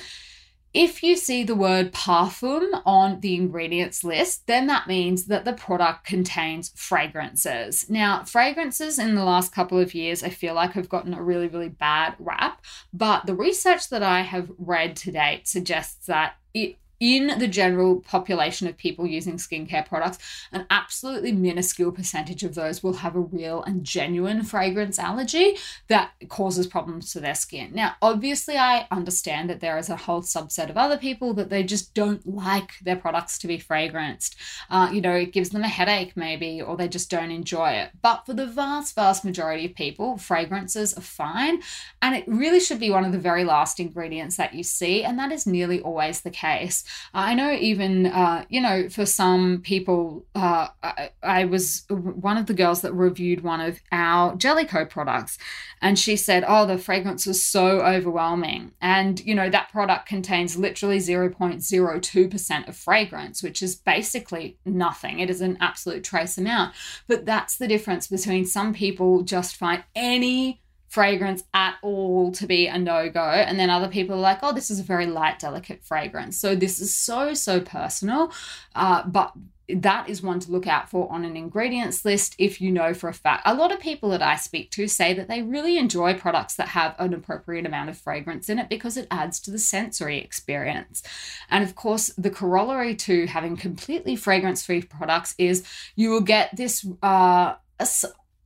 If 0.73 1.05
you 1.05 1.17
see 1.17 1.45
the 1.45 1.55
word 1.55 1.93
parfum 1.93 2.83
on 2.85 3.21
the 3.21 3.37
ingredients 3.37 4.03
list, 4.03 4.49
then 4.49 4.67
that 4.67 4.89
means 4.89 5.27
that 5.27 5.45
the 5.45 5.53
product 5.53 6.05
contains 6.05 6.73
fragrances. 6.75 7.89
Now, 7.89 8.25
fragrances 8.25 8.99
in 8.99 9.15
the 9.15 9.25
last 9.25 9.55
couple 9.55 9.79
of 9.79 9.95
years, 9.95 10.25
I 10.25 10.31
feel 10.31 10.55
like 10.55 10.73
have 10.73 10.89
gotten 10.89 11.15
a 11.15 11.23
really, 11.23 11.47
really 11.47 11.69
bad 11.69 12.17
rap, 12.19 12.65
but 12.93 13.25
the 13.25 13.37
research 13.37 13.89
that 13.91 14.03
I 14.03 14.23
have 14.23 14.51
read 14.59 14.97
to 14.97 15.13
date 15.13 15.47
suggests 15.47 16.07
that 16.07 16.35
it 16.53 16.79
in 17.05 17.39
the 17.39 17.47
general 17.47 18.01
population 18.01 18.67
of 18.67 18.79
people 18.79 19.07
using 19.07 19.37
skincare 19.37 19.87
products, 19.87 20.17
an 20.53 20.65
absolutely 20.71 21.33
minuscule 21.33 21.93
percentage 21.93 22.43
of 22.43 22.55
those 22.55 22.83
will 22.83 22.95
have 22.95 23.15
a 23.15 23.21
real 23.21 23.63
and 23.65 23.85
genuine 23.85 24.43
fragrance 24.43 24.99
allergy 24.99 25.59
that 25.89 26.13
causes 26.31 26.67
problems 26.67 27.13
to 27.13 27.21
their 27.21 27.35
skin. 27.35 27.71
Now, 27.75 27.97
obviously, 28.01 28.57
I 28.57 28.87
understand 28.91 29.51
that 29.51 29.61
there 29.61 29.77
is 29.77 29.91
a 29.91 29.97
whole 29.97 30.23
subset 30.23 30.71
of 30.71 30.79
other 30.79 30.97
people 30.97 31.35
that 31.35 31.51
they 31.51 31.63
just 31.63 31.93
don't 31.93 32.27
like 32.27 32.73
their 32.83 32.97
products 32.97 33.39
to 33.41 33.49
be 33.49 33.59
fragranced. 33.59 34.35
Uh, 34.71 34.89
you 34.91 35.03
know, 35.03 35.13
it 35.13 35.35
gives 35.35 35.51
them 35.51 35.63
a 35.63 35.69
headache, 35.69 36.17
maybe, 36.17 36.63
or 36.63 36.75
they 36.75 36.89
just 36.89 37.11
don't 37.11 37.31
enjoy 37.31 37.73
it. 37.73 37.91
But 38.01 38.25
for 38.25 38.33
the 38.33 38.47
vast, 38.47 38.95
vast 38.95 39.27
majority 39.27 39.67
of 39.67 39.75
people, 39.75 40.17
fragrances 40.17 40.97
are 40.97 41.03
fine. 41.03 41.61
And 42.01 42.15
it 42.15 42.25
really 42.27 42.61
should 42.61 42.81
be 42.81 42.91
one 42.91 43.05
of 43.05 43.13
the 43.13 43.19
very 43.19 43.45
last 43.45 43.79
ingredients 43.79 44.39
that 44.39 44.55
you 44.55 44.63
see. 44.63 45.05
And 45.05 45.19
that 45.19 45.33
is 45.33 45.47
nearly 45.47 45.83
always 45.83 46.23
the 46.23 46.31
case. 46.31 46.83
I 47.13 47.35
know 47.35 47.53
even, 47.53 48.07
uh, 48.07 48.45
you 48.49 48.61
know, 48.61 48.89
for 48.89 49.07
some 49.07 49.61
people, 49.63 50.25
uh, 50.35 50.69
I, 50.83 51.11
I, 51.23 51.45
was 51.45 51.85
one 51.89 52.37
of 52.37 52.47
the 52.47 52.55
girls 52.55 52.81
that 52.83 52.93
reviewed 52.93 53.43
one 53.43 53.61
of 53.61 53.81
our 53.93 54.35
Jellicoe 54.37 54.85
products, 54.85 55.39
and 55.81 55.99
she 55.99 56.17
said, 56.17 56.45
oh, 56.47 56.67
the 56.67 56.79
fragrance 56.79 57.27
was 57.27 57.43
so 57.43 57.81
overwhelming. 57.81 58.73
And, 58.81 59.25
you 59.25 59.35
know, 59.35 59.51
that 59.51 59.71
product 59.71 60.07
contains 60.07 60.57
literally 60.57 60.99
0.02% 60.99 62.69
of 62.69 62.77
fragrance, 62.77 63.43
which 63.43 63.63
is 63.63 63.77
basically 63.77 64.59
nothing. 64.65 65.21
It 65.21 65.31
is 65.31 65.41
an 65.41 65.59
absolute 65.61 66.05
trace 66.05 66.39
amount. 66.39 66.75
But 67.07 67.27
that's 67.27 67.57
the 67.57 67.69
difference 67.69 68.07
between 68.07 68.47
some 68.47 68.73
people 68.73 69.23
just 69.23 69.57
find 69.57 69.85
any 69.95 70.63
fragrance 70.95 71.43
at 71.53 71.75
all 71.83 72.31
to 72.31 72.47
be 72.47 72.69
a 72.69 72.79
no 72.79 73.11
go. 73.11 73.21
And 73.21 73.59
then 73.59 73.69
other 73.69 73.89
people 73.89 74.15
are 74.15 74.21
like, 74.21 74.39
oh, 74.45 74.53
this 74.53 74.71
is 74.71 74.79
a 74.79 74.85
very 74.85 75.07
light, 75.07 75.41
delicate 75.41 75.83
fragrance. 75.83 76.39
So 76.39 76.55
this 76.55 76.79
is 76.81 76.95
so, 76.95 77.35
so 77.35 77.61
personal. 77.61 78.33
Uh, 78.77 79.05
but 79.05 79.33
that 79.69 80.09
is 80.09 80.23
one 80.23 80.39
to 80.39 80.53
look 80.53 80.69
out 80.69 80.89
for 80.89 81.11
on 81.11 81.25
an 81.25 81.37
ingredients 81.37 82.05
list 82.05 82.37
if 82.39 82.61
you 82.61 82.71
know 82.71 82.95
for 82.95 83.09
a 83.09 83.13
fact. 83.13 83.43
A 83.45 83.55
lot 83.55 83.73
of 83.73 83.81
people 83.81 84.11
that 84.11 84.23
I 84.23 84.37
speak 84.37 84.71
to 84.73 84.87
say 84.87 85.15
that 85.15 85.27
they 85.27 85.43
really 85.43 85.79
enjoy 85.79 86.15
products 86.15 86.55
that 86.57 86.69
have 86.69 86.95
an 87.01 87.13
appropriate 87.13 87.67
amount 87.67 87.91
of 87.91 87.99
fragrance 87.99 88.49
in 88.49 88.61
it 88.61 88.69
because 88.69 88.97
it 88.97 89.09
adds 89.11 89.41
to 89.41 89.51
the 89.51 89.59
sensory 89.59 90.19
experience. 90.19 91.03
And 91.51 91.65
of 91.65 91.75
course, 91.75 92.09
the 92.17 92.31
corollary 92.31 92.95
to 92.97 93.27
having 93.27 93.57
completely 93.57 94.15
fragrance 94.15 94.65
free 94.65 94.83
products 94.83 95.35
is 95.39 95.65
you 95.97 96.11
will 96.11 96.21
get 96.21 96.55
this. 96.55 96.87
Uh, 97.03 97.55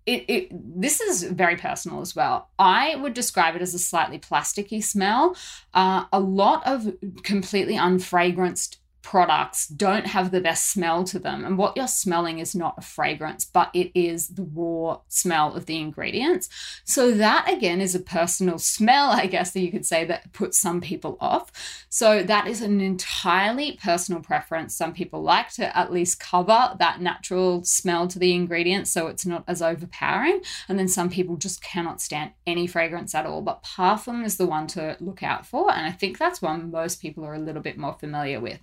it, 0.08 0.24
it 0.26 0.80
this 0.80 1.00
is 1.00 1.22
very 1.22 1.56
personal 1.56 2.00
as 2.00 2.16
well. 2.16 2.48
I 2.58 2.96
would 2.96 3.12
describe 3.12 3.54
it 3.56 3.62
as 3.62 3.74
a 3.74 3.78
slightly 3.78 4.18
plasticky 4.18 4.82
smell. 4.82 5.36
Uh, 5.74 6.06
a 6.12 6.18
lot 6.18 6.66
of 6.66 6.96
completely 7.22 7.74
unfragranced 7.74 8.78
products 9.08 9.66
don't 9.68 10.06
have 10.06 10.30
the 10.30 10.40
best 10.40 10.70
smell 10.70 11.02
to 11.02 11.18
them. 11.18 11.42
And 11.42 11.56
what 11.56 11.74
you're 11.78 11.88
smelling 11.88 12.40
is 12.40 12.54
not 12.54 12.74
a 12.76 12.82
fragrance, 12.82 13.42
but 13.42 13.70
it 13.72 13.90
is 13.94 14.28
the 14.28 14.42
raw 14.42 14.98
smell 15.08 15.54
of 15.54 15.64
the 15.64 15.78
ingredients. 15.78 16.50
So, 16.84 17.12
that 17.12 17.50
again 17.50 17.80
is 17.80 17.94
a 17.94 18.00
personal 18.00 18.58
smell, 18.58 19.10
I 19.10 19.24
guess 19.24 19.52
that 19.52 19.60
you 19.60 19.70
could 19.70 19.86
say, 19.86 20.04
that 20.04 20.34
puts 20.34 20.58
some 20.58 20.82
people 20.82 21.16
off. 21.20 21.50
So, 21.88 22.22
that 22.22 22.48
is 22.48 22.60
an 22.60 22.82
entirely 22.82 23.78
personal 23.82 24.20
preference. 24.20 24.76
Some 24.76 24.92
people 24.92 25.22
like 25.22 25.52
to 25.52 25.74
at 25.74 25.90
least 25.90 26.20
cover 26.20 26.76
that 26.78 27.00
natural 27.00 27.64
smell 27.64 28.08
to 28.08 28.18
the 28.18 28.34
ingredients 28.34 28.92
so 28.92 29.06
it's 29.06 29.24
not 29.24 29.42
as 29.48 29.62
overpowering. 29.62 30.42
And 30.68 30.78
then 30.78 30.88
some 30.88 31.08
people 31.08 31.36
just 31.38 31.62
cannot 31.62 32.02
stand 32.02 32.32
any 32.46 32.66
fragrance 32.66 33.14
at 33.14 33.24
all. 33.24 33.40
But 33.40 33.62
parfum 33.62 34.22
is 34.22 34.36
the 34.36 34.46
one 34.46 34.66
to 34.68 34.98
look 35.00 35.22
out 35.22 35.46
for. 35.46 35.72
And 35.72 35.86
I 35.86 35.92
think 35.92 36.18
that's 36.18 36.42
one 36.42 36.70
most 36.70 37.00
people 37.00 37.24
are 37.24 37.34
a 37.34 37.38
little 37.38 37.62
bit 37.62 37.78
more 37.78 37.94
familiar 37.94 38.38
with. 38.38 38.60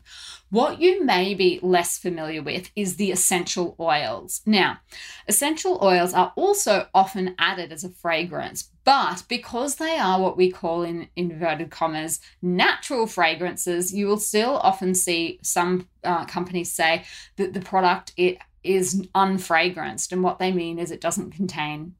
What 0.49 0.79
you 0.79 1.03
may 1.03 1.33
be 1.33 1.59
less 1.61 1.97
familiar 1.97 2.41
with 2.41 2.69
is 2.75 2.95
the 2.95 3.11
essential 3.11 3.75
oils. 3.79 4.41
Now, 4.45 4.79
essential 5.27 5.79
oils 5.81 6.13
are 6.13 6.33
also 6.35 6.87
often 6.93 7.35
added 7.39 7.71
as 7.71 7.83
a 7.83 7.89
fragrance, 7.89 8.69
but 8.83 9.23
because 9.27 9.75
they 9.75 9.97
are 9.97 10.21
what 10.21 10.37
we 10.37 10.51
call 10.51 10.83
in 10.83 11.09
inverted 11.15 11.71
commas 11.71 12.19
natural 12.41 13.07
fragrances, 13.07 13.93
you 13.93 14.07
will 14.07 14.19
still 14.19 14.57
often 14.57 14.93
see 14.93 15.39
some 15.41 15.87
uh, 16.03 16.25
companies 16.25 16.71
say 16.71 17.03
that 17.37 17.53
the 17.53 17.61
product 17.61 18.13
it 18.17 18.37
is 18.63 19.07
unfragranced, 19.13 20.11
and 20.11 20.23
what 20.23 20.39
they 20.39 20.51
mean 20.51 20.79
is 20.79 20.91
it 20.91 21.01
doesn't 21.01 21.31
contain 21.31 21.95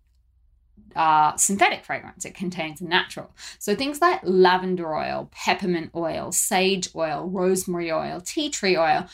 uh, 0.96 1.36
synthetic 1.36 1.84
fragrance. 1.84 2.26
It 2.26 2.34
contains 2.34 2.82
natural. 2.82 3.32
So 3.60 3.76
things 3.76 4.02
like 4.02 4.22
lavender 4.24 4.96
oil, 4.96 5.30
peppermint 5.32 5.92
oil, 5.96 6.32
sage 6.32 6.90
oil, 6.96 7.28
rosemary 7.28 7.92
oil, 7.92 8.22
tea 8.22 8.50
tree 8.50 8.78
oil. 8.78 9.08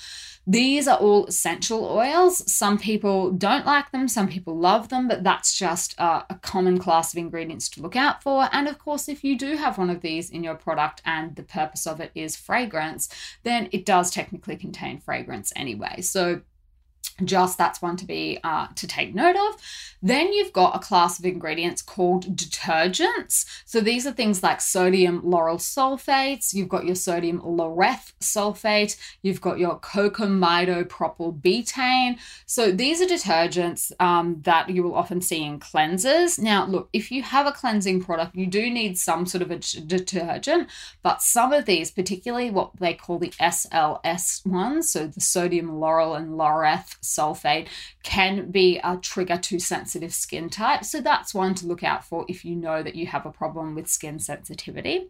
These 0.48 0.88
are 0.88 0.98
all 0.98 1.28
essential 1.28 1.86
oils. 1.86 2.52
Some 2.52 2.80
people 2.80 3.32
don't 3.32 3.66
like 3.66 3.92
them, 3.92 4.08
some 4.08 4.28
people 4.28 4.58
love 4.58 4.90
them, 4.90 5.08
but 5.08 5.24
that's 5.24 5.58
just 5.58 6.00
uh, 6.00 6.24
a 6.30 6.36
common 6.36 6.80
class 6.80 7.14
of 7.14 7.20
ingredients 7.20 7.70
to 7.70 7.82
look 7.82 7.96
out 7.96 8.24
for. 8.24 8.50
And 8.52 8.68
of 8.68 8.80
course, 8.80 9.08
if 9.08 9.24
you 9.24 9.38
do 9.38 9.56
have 9.58 9.78
one 9.78 9.92
of 9.92 10.02
these 10.02 10.30
in 10.30 10.44
your 10.44 10.56
product 10.56 11.02
and 11.06 11.36
the 11.36 11.44
purpose 11.44 11.86
of 11.86 12.00
it 12.00 12.12
is 12.16 12.36
fragrance, 12.36 13.08
then 13.44 13.70
it 13.72 13.86
does 13.86 14.10
technically 14.10 14.56
contain 14.56 15.00
fragrance 15.00 15.54
anyway. 15.56 16.02
So 16.02 16.42
just 17.24 17.58
that's 17.58 17.82
one 17.82 17.98
to 17.98 18.06
be 18.06 18.40
uh, 18.44 18.68
to 18.76 18.88
take 18.88 19.14
note 19.14 19.36
of. 19.36 19.62
Then 20.04 20.34
you've 20.34 20.54
got 20.54 20.76
a 20.76 20.80
class 20.80 21.20
of 21.20 21.26
ingredients 21.26 21.82
called 21.82 22.36
detergents. 22.36 23.46
So 23.66 23.82
these 23.82 24.08
are 24.08 24.12
things 24.12 24.42
like 24.42 24.60
sodium 24.60 25.22
lauryl 25.22 25.60
sulfates 25.60 26.54
you've 26.54 26.70
got 26.70 26.86
your 26.86 26.96
sodium 26.96 27.40
laureth 27.44 28.14
sulfate 28.20 28.98
you've 29.22 29.42
got 29.42 29.60
your 29.60 29.80
cocamidopropyl 29.80 31.40
betaine. 31.40 32.18
So 32.46 32.72
these 32.72 33.02
are 33.02 33.06
detergents 33.06 33.92
um, 34.00 34.42
that 34.42 34.70
you 34.70 34.84
will 34.84 34.96
often 34.96 35.22
see 35.22 35.44
in 35.44 35.60
cleansers. 35.60 36.40
Now 36.40 36.66
look 36.66 36.90
if 36.94 37.12
you 37.12 37.22
have 37.24 37.46
a 37.46 37.52
cleansing 37.52 38.04
product 38.04 38.36
you 38.36 38.48
do 38.48 38.70
need 38.70 38.98
some 38.98 39.26
sort 39.26 39.42
of 39.42 39.52
a 39.52 39.58
detergent 39.58 40.68
but 41.04 41.22
some 41.22 41.54
of 41.54 41.66
these 41.66 41.92
particularly 41.92 42.50
what 42.50 42.72
they 42.78 42.94
call 42.94 43.20
the 43.20 43.30
sls 43.30 44.46
ones 44.46 44.90
so 44.90 45.08
the 45.08 45.22
sodium 45.22 45.70
lauryl 45.72 46.18
and 46.18 46.38
laureth 46.38 46.98
sulfate 47.04 47.68
can 48.04 48.52
be 48.52 48.80
a 48.84 48.98
trigger 48.98 49.38
to 49.38 49.60
sensitive 49.60 50.14
skin 50.14 50.50
types. 50.50 50.92
So 50.92 51.02
that's 51.02 51.34
one 51.34 51.56
to 51.56 51.68
look 51.68 51.84
out 51.84 52.06
for 52.06 52.26
if 52.28 52.46
you 52.46 52.56
know 52.56 52.84
that 52.84 52.96
you 52.96 53.08
have 53.08 53.26
a 53.26 53.32
problem 53.32 53.76
with 53.76 53.88
skin 53.88 54.20
sensitivity. 54.20 55.10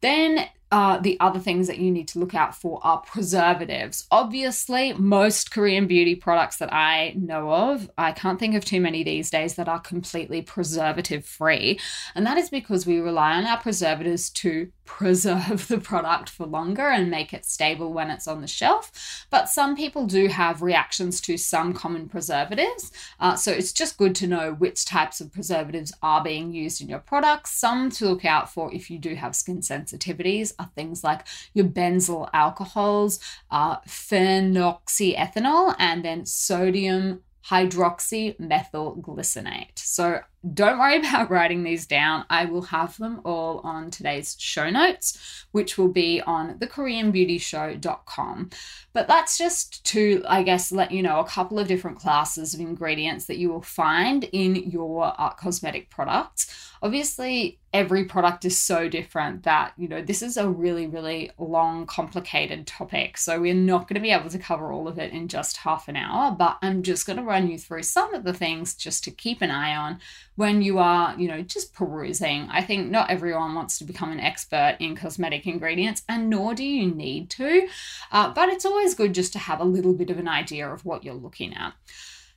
Then 0.00 0.48
uh, 0.70 0.98
the 0.98 1.18
other 1.20 1.38
things 1.38 1.66
that 1.66 1.78
you 1.78 1.90
need 1.90 2.08
to 2.08 2.18
look 2.18 2.34
out 2.34 2.54
for 2.54 2.78
are 2.82 2.98
preservatives. 2.98 4.06
Obviously, 4.10 4.92
most 4.92 5.50
Korean 5.50 5.86
beauty 5.86 6.14
products 6.14 6.58
that 6.58 6.72
I 6.72 7.14
know 7.16 7.52
of, 7.52 7.90
I 7.96 8.12
can't 8.12 8.38
think 8.38 8.54
of 8.54 8.64
too 8.64 8.80
many 8.80 9.02
these 9.02 9.30
days 9.30 9.54
that 9.54 9.68
are 9.68 9.80
completely 9.80 10.42
preservative 10.42 11.24
free. 11.24 11.80
And 12.14 12.26
that 12.26 12.36
is 12.36 12.50
because 12.50 12.86
we 12.86 12.98
rely 12.98 13.34
on 13.34 13.46
our 13.46 13.58
preservatives 13.58 14.28
to 14.30 14.70
preserve 14.84 15.68
the 15.68 15.78
product 15.78 16.28
for 16.28 16.46
longer 16.46 16.88
and 16.88 17.10
make 17.10 17.32
it 17.32 17.44
stable 17.44 17.92
when 17.92 18.10
it's 18.10 18.28
on 18.28 18.40
the 18.40 18.46
shelf. 18.46 19.26
But 19.30 19.48
some 19.48 19.76
people 19.76 20.06
do 20.06 20.28
have 20.28 20.62
reactions 20.62 21.20
to 21.22 21.36
some 21.38 21.72
common 21.72 22.08
preservatives. 22.08 22.92
Uh, 23.20 23.36
so 23.36 23.52
it's 23.52 23.72
just 23.72 23.96
good 23.96 24.14
to 24.16 24.26
know 24.26 24.52
which 24.52 24.84
types 24.84 25.20
of 25.20 25.32
preservatives 25.32 25.92
are 26.02 26.22
being 26.22 26.52
used 26.52 26.80
in 26.80 26.88
your 26.88 26.98
products. 26.98 27.52
Some 27.52 27.90
to 27.92 28.06
look 28.06 28.24
out 28.24 28.52
for 28.52 28.72
if 28.74 28.90
you 28.90 28.98
do 28.98 29.14
have 29.14 29.34
skin 29.34 29.60
sensitivities 29.60 30.52
are 30.58 30.70
things 30.74 31.04
like 31.04 31.26
your 31.54 31.66
benzyl 31.66 32.28
alcohols, 32.32 33.20
uh, 33.50 33.78
phenoxyethanol, 33.80 35.74
and 35.78 36.04
then 36.04 36.26
sodium 36.26 37.20
hydroxymethylglycinate. 37.48 39.78
So 39.78 40.20
don't 40.54 40.78
worry 40.78 40.98
about 40.98 41.30
writing 41.32 41.62
these 41.64 41.86
down. 41.86 42.24
I 42.30 42.44
will 42.44 42.62
have 42.62 42.96
them 42.98 43.20
all 43.24 43.60
on 43.64 43.90
today's 43.90 44.36
show 44.38 44.70
notes, 44.70 45.46
which 45.52 45.76
will 45.76 45.88
be 45.88 46.20
on 46.20 46.58
thekoreanbeautyshow.com. 46.58 48.50
But 48.92 49.08
that's 49.08 49.36
just 49.38 49.84
to, 49.86 50.22
I 50.26 50.42
guess, 50.42 50.72
let 50.72 50.92
you 50.92 51.02
know 51.02 51.20
a 51.20 51.26
couple 51.26 51.58
of 51.58 51.68
different 51.68 51.98
classes 51.98 52.54
of 52.54 52.60
ingredients 52.60 53.26
that 53.26 53.38
you 53.38 53.48
will 53.50 53.62
find 53.62 54.24
in 54.24 54.54
your 54.70 55.12
cosmetic 55.38 55.90
products. 55.90 56.72
Obviously, 56.80 57.58
every 57.72 58.04
product 58.04 58.44
is 58.44 58.56
so 58.58 58.88
different 58.88 59.42
that, 59.42 59.72
you 59.76 59.88
know, 59.88 60.00
this 60.00 60.22
is 60.22 60.36
a 60.36 60.48
really, 60.48 60.86
really 60.86 61.30
long, 61.38 61.86
complicated 61.86 62.66
topic. 62.66 63.18
So 63.18 63.40
we're 63.40 63.54
not 63.54 63.88
going 63.88 63.96
to 63.96 64.00
be 64.00 64.12
able 64.12 64.30
to 64.30 64.38
cover 64.38 64.72
all 64.72 64.88
of 64.88 64.98
it 64.98 65.12
in 65.12 65.28
just 65.28 65.58
half 65.58 65.88
an 65.88 65.96
hour, 65.96 66.30
but 66.30 66.58
I'm 66.62 66.82
just 66.82 67.06
going 67.06 67.18
to 67.18 67.22
run 67.22 67.48
you 67.48 67.58
through 67.58 67.82
some 67.82 68.14
of 68.14 68.24
the 68.24 68.32
things 68.32 68.74
just 68.74 69.04
to 69.04 69.10
keep 69.10 69.42
an 69.42 69.50
eye 69.50 69.76
on 69.76 69.98
when 70.38 70.62
you 70.62 70.78
are, 70.78 71.16
you 71.18 71.26
know, 71.26 71.42
just 71.42 71.74
perusing. 71.74 72.46
I 72.48 72.62
think 72.62 72.92
not 72.92 73.10
everyone 73.10 73.56
wants 73.56 73.76
to 73.78 73.84
become 73.84 74.12
an 74.12 74.20
expert 74.20 74.76
in 74.78 74.94
cosmetic 74.94 75.48
ingredients, 75.48 76.04
and 76.08 76.30
nor 76.30 76.54
do 76.54 76.64
you 76.64 76.94
need 76.94 77.28
to. 77.30 77.66
Uh, 78.12 78.32
but 78.32 78.48
it's 78.48 78.64
always 78.64 78.94
good 78.94 79.14
just 79.14 79.32
to 79.32 79.40
have 79.40 79.58
a 79.58 79.64
little 79.64 79.94
bit 79.94 80.10
of 80.10 80.18
an 80.18 80.28
idea 80.28 80.72
of 80.72 80.84
what 80.84 81.02
you're 81.02 81.14
looking 81.14 81.54
at. 81.54 81.72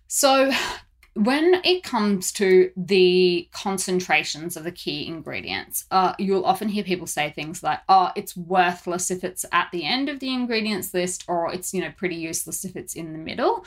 So, 0.08 0.52
when 1.14 1.56
it 1.66 1.84
comes 1.84 2.32
to 2.32 2.72
the 2.78 3.50
concentrations 3.52 4.56
of 4.56 4.64
the 4.64 4.72
key 4.72 5.06
ingredients, 5.08 5.86
uh, 5.92 6.14
you'll 6.18 6.46
often 6.46 6.70
hear 6.70 6.86
people 6.86 7.06
say 7.06 7.30
things 7.30 7.62
like, 7.62 7.82
oh, 7.90 8.12
it's 8.16 8.38
worthless 8.38 9.12
if 9.12 9.26
it's 9.26 9.44
at 9.52 9.68
the 9.74 9.84
end 9.86 10.08
of 10.08 10.22
the 10.22 10.34
ingredients 10.34 10.94
list, 10.94 11.26
or 11.28 11.52
it's, 11.52 11.74
you 11.74 11.82
know, 11.82 11.92
pretty 11.98 12.16
useless 12.16 12.64
if 12.64 12.78
it's 12.78 12.96
in 12.96 13.12
the 13.12 13.20
middle. 13.20 13.66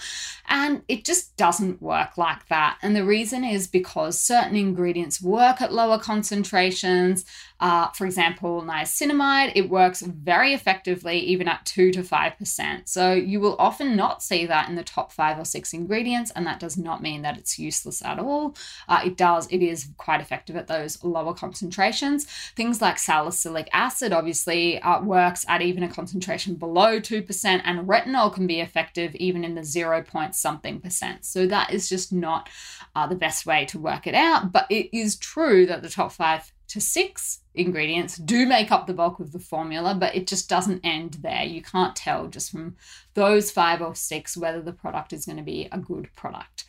And 0.49 0.83
it 0.89 1.05
just 1.05 1.37
doesn't 1.37 1.83
work 1.83 2.17
like 2.17 2.49
that. 2.49 2.79
And 2.81 2.97
the 2.97 3.05
reason 3.05 3.45
is 3.45 3.67
because 3.67 4.19
certain 4.19 4.57
ingredients 4.57 5.21
work 5.21 5.61
at 5.61 5.73
lower 5.73 5.99
concentrations. 5.99 7.27
Uh, 7.65 7.89
for 7.93 8.05
example, 8.05 8.61
niacinamide, 8.61 9.51
it 9.55 9.71
works 9.71 10.03
very 10.03 10.53
effectively, 10.53 11.19
even 11.21 11.49
at 11.49 11.65
2 11.65 11.93
to 11.93 12.03
5%. 12.03 12.87
So 12.87 13.15
you 13.15 13.41
will 13.41 13.57
often 13.59 13.97
not 13.97 14.23
see 14.23 14.45
that 14.45 14.69
in 14.69 14.75
the 14.75 14.85
top 14.85 15.11
five 15.11 15.39
or 15.39 15.47
six 15.47 15.73
ingredients, 15.73 16.31
and 16.37 16.47
that 16.47 16.61
does 16.61 16.77
not 16.77 17.01
mean 17.01 17.23
that 17.23 17.39
it's 17.39 17.59
useless 17.59 18.05
at 18.05 18.19
all. 18.19 18.55
Uh, 18.87 19.01
it 19.07 19.17
does, 19.17 19.47
it 19.51 19.63
is 19.63 19.89
quite 19.97 20.21
effective 20.21 20.57
at 20.57 20.67
those 20.67 21.03
lower 21.03 21.33
concentrations. 21.33 22.27
Things 22.55 22.83
like 22.83 22.99
salicylic 22.99 23.71
acid 23.73 24.13
obviously 24.13 24.79
uh, 24.83 25.01
works 25.01 25.47
at 25.49 25.63
even 25.63 25.85
a 25.85 25.89
concentration 25.89 26.57
below 26.57 27.01
2%, 27.01 27.63
and 27.65 27.89
retinol 27.89 28.31
can 28.31 28.47
be 28.47 28.61
effective 28.61 29.15
even 29.15 29.43
in 29.43 29.55
the 29.55 29.65
0 29.65 30.03
point 30.03 30.35
something 30.35 30.83
percent. 30.83 31.25
So 31.25 31.47
that 31.47 31.73
is 31.73 31.89
just 31.89 32.13
not 32.13 32.51
uh, 32.95 33.07
the 33.07 33.15
best 33.15 33.47
way 33.47 33.65
to 33.65 33.79
work 33.79 34.07
it 34.07 34.15
out, 34.15 34.53
but 34.53 34.67
it 34.69 34.95
is 34.95 35.17
true 35.17 35.65
that 35.65 35.81
the 35.81 35.89
top 35.89 36.13
five 36.13 36.53
to 36.69 36.79
six 36.79 37.41
ingredients 37.55 38.17
do 38.17 38.47
make 38.47 38.73
up 38.73 38.87
the 38.87 38.95
bulk 38.95 39.21
of 39.21 39.33
the 39.33 39.39
formula, 39.39 39.95
but 39.95 40.15
it 40.15 40.27
just 40.27 40.49
doesn't 40.49 40.85
end 40.85 41.19
there. 41.23 41.45
You 41.45 41.63
can't 41.63 41.95
tell 41.95 42.27
just 42.27 42.51
from 42.51 42.77
those 43.15 43.51
five 43.51 43.81
or 43.81 43.95
six 43.95 44.37
whether 44.37 44.61
the 44.61 44.73
product 44.73 45.13
is 45.13 45.27
going 45.27 45.39
to 45.39 45.45
be 45.45 45.69
a 45.71 45.79
good 45.79 46.09
product. 46.17 46.65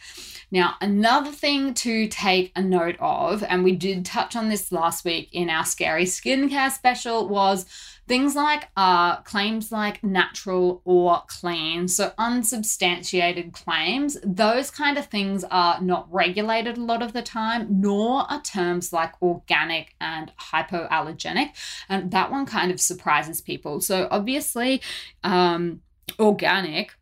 Now, 0.52 0.76
another 0.82 1.32
thing 1.32 1.74
to 1.76 2.08
take 2.08 2.52
a 2.56 2.62
note 2.62 2.98
of, 3.00 3.44
and 3.44 3.64
we 3.64 3.76
did 3.76 4.06
touch 4.06 4.36
on 4.36 4.50
this 4.50 4.72
last 4.72 5.04
week 5.04 5.30
in 5.32 5.50
our 5.50 5.66
scary 5.66 6.06
skincare 6.06 6.72
special, 6.72 7.28
was 7.28 7.66
Things 8.08 8.36
like 8.36 8.70
uh, 8.78 9.18
claims 9.22 9.72
like 9.72 10.04
natural 10.04 10.82
or 10.86 11.24
clean, 11.28 11.88
so 11.88 12.12
unsubstantiated 12.18 13.52
claims, 13.52 14.18
those 14.24 14.70
kind 14.70 14.98
of 14.98 15.08
things 15.08 15.44
are 15.46 15.82
not 15.82 16.08
regulated 16.12 16.78
a 16.78 16.84
lot 16.84 17.02
of 17.02 17.14
the 17.14 17.24
time, 17.24 17.82
nor 17.82 18.32
are 18.32 18.42
terms 18.42 18.94
like 18.94 19.20
organic 19.24 19.96
and 20.00 20.32
hypoallergenic. 20.52 21.50
And 21.90 22.12
that 22.12 22.30
one 22.30 22.46
kind 22.46 22.72
of 22.72 22.80
surprises 22.80 23.42
people. 23.42 23.82
So, 23.82 24.08
obviously, 24.12 24.82
um, 25.24 25.82
organic 26.20 26.96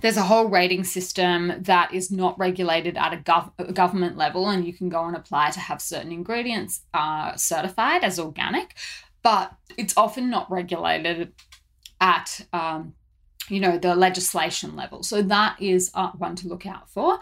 there's 0.00 0.16
a 0.18 0.22
whole 0.22 0.48
rating 0.48 0.84
system 0.84 1.52
that 1.60 1.94
is 1.94 2.10
not 2.10 2.38
regulated 2.38 2.96
at 2.98 3.14
a, 3.14 3.16
gov- 3.16 3.72
government 3.72 4.18
level, 4.18 4.48
and 4.50 4.66
you 4.66 4.72
can 4.72 4.90
go 4.90 5.04
and 5.06 5.16
apply 5.16 5.50
to 5.50 5.60
have 5.60 5.80
certain 5.80 6.12
ingredients 6.12 6.82
uh, 6.92 7.34
certified 7.36 8.04
as 8.04 8.18
organic 8.18 8.74
but 9.24 9.52
it's 9.76 9.96
often 9.96 10.30
not 10.30 10.48
regulated 10.48 11.32
at 12.00 12.46
um, 12.52 12.94
you 13.48 13.58
know 13.58 13.76
the 13.76 13.96
legislation 13.96 14.76
level. 14.76 15.02
So 15.02 15.22
that 15.22 15.60
is 15.60 15.90
uh, 15.94 16.12
one 16.12 16.36
to 16.36 16.48
look 16.48 16.66
out 16.66 16.88
for 16.88 17.18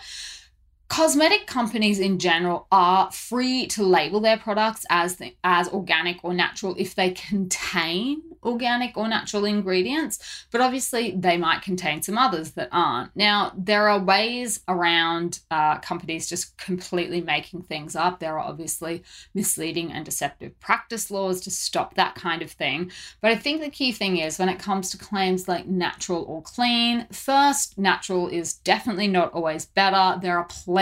cosmetic 0.92 1.46
companies 1.46 1.98
in 1.98 2.18
general 2.18 2.66
are 2.70 3.10
free 3.12 3.66
to 3.66 3.82
label 3.82 4.20
their 4.20 4.36
products 4.36 4.84
as 4.90 5.16
the, 5.16 5.34
as 5.42 5.66
organic 5.70 6.22
or 6.22 6.34
natural 6.34 6.74
if 6.76 6.94
they 6.94 7.10
contain 7.12 8.20
organic 8.42 8.94
or 8.96 9.08
natural 9.08 9.46
ingredients, 9.46 10.46
but 10.50 10.60
obviously 10.60 11.12
they 11.12 11.38
might 11.38 11.62
contain 11.62 12.02
some 12.02 12.18
others 12.18 12.50
that 12.50 12.68
aren't. 12.72 13.14
Now, 13.16 13.52
there 13.56 13.88
are 13.88 14.00
ways 14.02 14.60
around 14.68 15.40
uh, 15.50 15.78
companies 15.78 16.28
just 16.28 16.58
completely 16.58 17.22
making 17.22 17.62
things 17.62 17.96
up. 17.96 18.18
There 18.18 18.34
are 18.38 18.40
obviously 18.40 19.02
misleading 19.32 19.92
and 19.92 20.04
deceptive 20.04 20.58
practice 20.60 21.10
laws 21.10 21.40
to 21.42 21.50
stop 21.50 21.94
that 21.94 22.16
kind 22.16 22.42
of 22.42 22.50
thing. 22.50 22.90
But 23.22 23.30
I 23.30 23.36
think 23.36 23.62
the 23.62 23.70
key 23.70 23.92
thing 23.92 24.18
is 24.18 24.38
when 24.38 24.50
it 24.50 24.58
comes 24.58 24.90
to 24.90 24.98
claims 24.98 25.48
like 25.48 25.66
natural 25.66 26.24
or 26.24 26.42
clean, 26.42 27.06
first, 27.12 27.78
natural 27.78 28.28
is 28.28 28.52
definitely 28.52 29.08
not 29.08 29.32
always 29.32 29.64
better. 29.64 30.18
There 30.20 30.36
are 30.36 30.44
plenty 30.44 30.81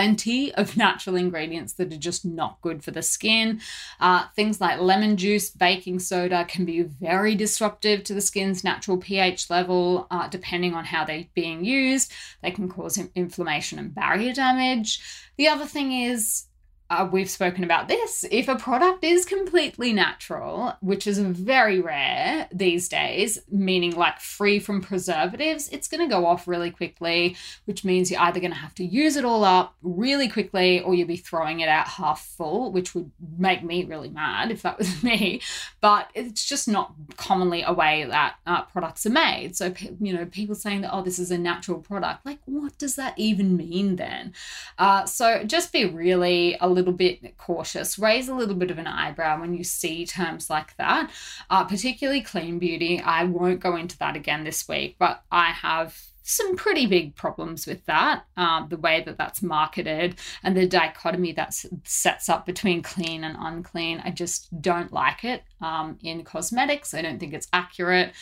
of 0.55 0.77
natural 0.77 1.15
ingredients 1.15 1.73
that 1.73 1.93
are 1.93 1.97
just 1.97 2.25
not 2.25 2.59
good 2.61 2.83
for 2.83 2.91
the 2.91 3.01
skin. 3.01 3.61
Uh, 3.99 4.25
things 4.35 4.59
like 4.61 4.79
lemon 4.79 5.17
juice, 5.17 5.49
baking 5.49 5.99
soda 5.99 6.45
can 6.45 6.65
be 6.65 6.83
very 6.83 7.35
disruptive 7.35 8.03
to 8.03 8.13
the 8.13 8.21
skin's 8.21 8.63
natural 8.63 8.97
pH 8.97 9.49
level, 9.49 10.07
uh, 10.11 10.27
depending 10.27 10.73
on 10.73 10.85
how 10.85 11.03
they're 11.03 11.25
being 11.33 11.63
used. 11.63 12.11
They 12.41 12.51
can 12.51 12.69
cause 12.69 12.99
inflammation 13.15 13.79
and 13.79 13.93
barrier 13.93 14.33
damage. 14.33 15.01
The 15.37 15.47
other 15.47 15.65
thing 15.65 15.91
is 15.91 16.45
uh, 16.91 17.07
we've 17.09 17.29
spoken 17.29 17.63
about 17.63 17.87
this. 17.87 18.25
If 18.29 18.49
a 18.49 18.57
product 18.57 19.05
is 19.05 19.23
completely 19.23 19.93
natural, 19.93 20.75
which 20.81 21.07
is 21.07 21.19
very 21.19 21.79
rare 21.79 22.49
these 22.51 22.89
days, 22.89 23.39
meaning 23.49 23.95
like 23.95 24.19
free 24.19 24.59
from 24.59 24.81
preservatives, 24.81 25.69
it's 25.69 25.87
going 25.87 26.01
to 26.07 26.13
go 26.13 26.25
off 26.25 26.49
really 26.49 26.69
quickly, 26.69 27.37
which 27.63 27.85
means 27.85 28.11
you're 28.11 28.19
either 28.19 28.41
going 28.41 28.51
to 28.51 28.57
have 28.57 28.75
to 28.75 28.83
use 28.83 29.15
it 29.15 29.23
all 29.23 29.45
up 29.45 29.73
really 29.81 30.27
quickly 30.27 30.81
or 30.81 30.93
you'll 30.93 31.07
be 31.07 31.15
throwing 31.15 31.61
it 31.61 31.69
out 31.69 31.87
half 31.87 32.25
full, 32.25 32.73
which 32.73 32.93
would 32.93 33.09
make 33.37 33.63
me 33.63 33.85
really 33.85 34.09
mad 34.09 34.51
if 34.51 34.61
that 34.63 34.77
was 34.77 35.01
me. 35.01 35.41
But 35.79 36.09
it's 36.13 36.43
just 36.43 36.67
not 36.67 36.93
commonly 37.15 37.61
a 37.61 37.71
way 37.71 38.03
that 38.03 38.35
uh, 38.45 38.63
products 38.63 39.05
are 39.05 39.11
made. 39.11 39.55
So, 39.55 39.73
you 40.01 40.11
know, 40.13 40.25
people 40.25 40.55
saying 40.55 40.81
that, 40.81 40.93
oh, 40.93 41.03
this 41.03 41.19
is 41.19 41.31
a 41.31 41.37
natural 41.37 41.79
product, 41.79 42.25
like, 42.25 42.39
what 42.43 42.77
does 42.77 42.97
that 42.97 43.13
even 43.17 43.55
mean 43.55 43.95
then? 43.95 44.33
Uh, 44.77 45.05
so 45.05 45.45
just 45.45 45.71
be 45.71 45.85
really 45.85 46.57
a 46.59 46.67
little 46.67 46.80
little 46.81 46.93
bit 46.93 47.37
cautious. 47.37 47.99
Raise 47.99 48.27
a 48.27 48.35
little 48.35 48.55
bit 48.55 48.71
of 48.71 48.77
an 48.77 48.87
eyebrow 48.87 49.39
when 49.39 49.53
you 49.53 49.63
see 49.63 50.05
terms 50.05 50.49
like 50.49 50.75
that, 50.77 51.11
uh, 51.49 51.63
particularly 51.63 52.21
clean 52.21 52.59
beauty. 52.59 52.99
I 52.99 53.23
won't 53.23 53.59
go 53.59 53.75
into 53.75 53.97
that 53.99 54.15
again 54.15 54.43
this 54.43 54.67
week, 54.67 54.95
but 54.99 55.23
I 55.31 55.51
have 55.51 55.97
some 56.23 56.55
pretty 56.55 56.85
big 56.85 57.15
problems 57.15 57.65
with 57.65 57.85
that. 57.85 58.25
Um, 58.37 58.67
the 58.69 58.77
way 58.77 59.03
that 59.05 59.17
that's 59.17 59.41
marketed 59.41 60.15
and 60.43 60.55
the 60.55 60.67
dichotomy 60.67 61.31
that 61.33 61.53
sets 61.83 62.29
up 62.29 62.45
between 62.45 62.83
clean 62.83 63.23
and 63.23 63.35
unclean. 63.39 64.01
I 64.03 64.11
just 64.11 64.61
don't 64.61 64.93
like 64.93 65.23
it 65.23 65.43
um, 65.61 65.97
in 66.03 66.23
cosmetics. 66.23 66.93
I 66.93 67.01
don't 67.01 67.19
think 67.19 67.33
it's 67.33 67.47
accurate. 67.53 68.13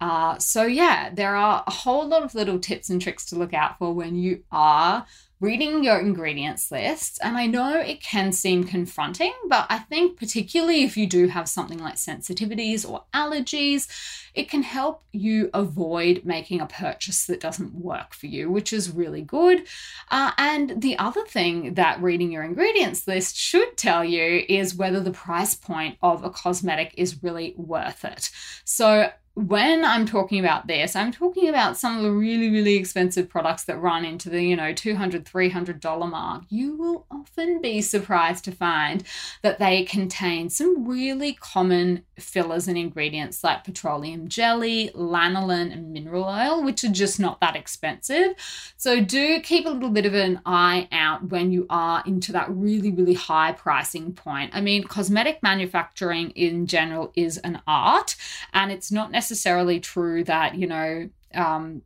Uh, 0.00 0.38
so, 0.38 0.64
yeah, 0.64 1.10
there 1.14 1.36
are 1.36 1.64
a 1.66 1.70
whole 1.70 2.06
lot 2.06 2.24
of 2.24 2.34
little 2.34 2.58
tips 2.58 2.90
and 2.90 3.00
tricks 3.00 3.24
to 3.26 3.36
look 3.36 3.54
out 3.54 3.78
for 3.78 3.94
when 3.94 4.16
you 4.16 4.42
are 4.50 5.06
reading 5.44 5.84
your 5.84 6.00
ingredients 6.00 6.72
list. 6.72 7.18
And 7.22 7.36
I 7.36 7.44
know 7.46 7.78
it 7.78 8.00
can 8.00 8.32
seem 8.32 8.64
confronting, 8.64 9.34
but 9.46 9.66
I 9.68 9.78
think, 9.78 10.18
particularly 10.18 10.84
if 10.84 10.96
you 10.96 11.06
do 11.06 11.28
have 11.28 11.48
something 11.50 11.78
like 11.78 11.96
sensitivities 11.96 12.88
or 12.88 13.04
allergies, 13.12 13.86
it 14.32 14.48
can 14.48 14.62
help 14.62 15.04
you 15.12 15.50
avoid 15.52 16.22
making 16.24 16.60
a 16.60 16.66
purchase 16.66 17.26
that 17.26 17.40
doesn't 17.40 17.74
work 17.74 18.14
for 18.14 18.26
you, 18.26 18.50
which 18.50 18.72
is 18.72 18.90
really 18.90 19.20
good. 19.20 19.66
Uh, 20.10 20.32
and 20.38 20.80
the 20.80 20.98
other 20.98 21.24
thing 21.26 21.74
that 21.74 22.02
reading 22.02 22.32
your 22.32 22.42
ingredients 22.42 23.06
list 23.06 23.36
should 23.36 23.76
tell 23.76 24.02
you 24.02 24.44
is 24.48 24.74
whether 24.74 25.00
the 25.00 25.10
price 25.10 25.54
point 25.54 25.98
of 26.02 26.24
a 26.24 26.30
cosmetic 26.30 26.94
is 26.96 27.22
really 27.22 27.54
worth 27.58 28.04
it. 28.04 28.30
So, 28.64 29.10
when 29.34 29.84
I'm 29.84 30.06
talking 30.06 30.38
about 30.38 30.68
this, 30.68 30.94
I'm 30.94 31.10
talking 31.10 31.48
about 31.48 31.76
some 31.76 31.96
of 31.96 32.04
the 32.04 32.12
really, 32.12 32.50
really 32.50 32.76
expensive 32.76 33.28
products 33.28 33.64
that 33.64 33.80
run 33.80 34.04
into 34.04 34.30
the, 34.30 34.40
you 34.40 34.54
know, 34.54 34.72
$200, 34.72 35.24
$300 35.24 36.08
mark. 36.08 36.44
You 36.50 36.76
will 36.76 37.04
often 37.10 37.60
be 37.60 37.82
surprised 37.82 38.44
to 38.44 38.52
find 38.52 39.02
that 39.42 39.58
they 39.58 39.82
contain 39.82 40.50
some 40.50 40.86
really 40.86 41.32
common 41.32 42.04
fillers 42.16 42.68
and 42.68 42.78
ingredients 42.78 43.42
like 43.42 43.64
petroleum 43.64 44.28
jelly, 44.28 44.92
lanolin, 44.94 45.72
and 45.72 45.92
mineral 45.92 46.24
oil, 46.24 46.62
which 46.62 46.84
are 46.84 46.92
just 46.92 47.18
not 47.18 47.40
that 47.40 47.56
expensive. 47.56 48.34
So 48.76 49.00
do 49.00 49.40
keep 49.40 49.66
a 49.66 49.70
little 49.70 49.90
bit 49.90 50.06
of 50.06 50.14
an 50.14 50.42
eye 50.46 50.88
out 50.92 51.30
when 51.30 51.50
you 51.50 51.66
are 51.68 52.04
into 52.06 52.30
that 52.32 52.48
really, 52.50 52.92
really 52.92 53.14
high 53.14 53.50
pricing 53.50 54.12
point. 54.12 54.52
I 54.54 54.60
mean, 54.60 54.84
cosmetic 54.84 55.42
manufacturing 55.42 56.30
in 56.30 56.68
general 56.68 57.10
is 57.16 57.38
an 57.38 57.60
art, 57.66 58.14
and 58.52 58.70
it's 58.70 58.92
not 58.92 59.10
necessarily 59.10 59.23
necessarily 59.24 59.80
true 59.80 60.22
that, 60.24 60.54
you 60.54 60.66
know, 60.66 61.08
um, 61.34 61.82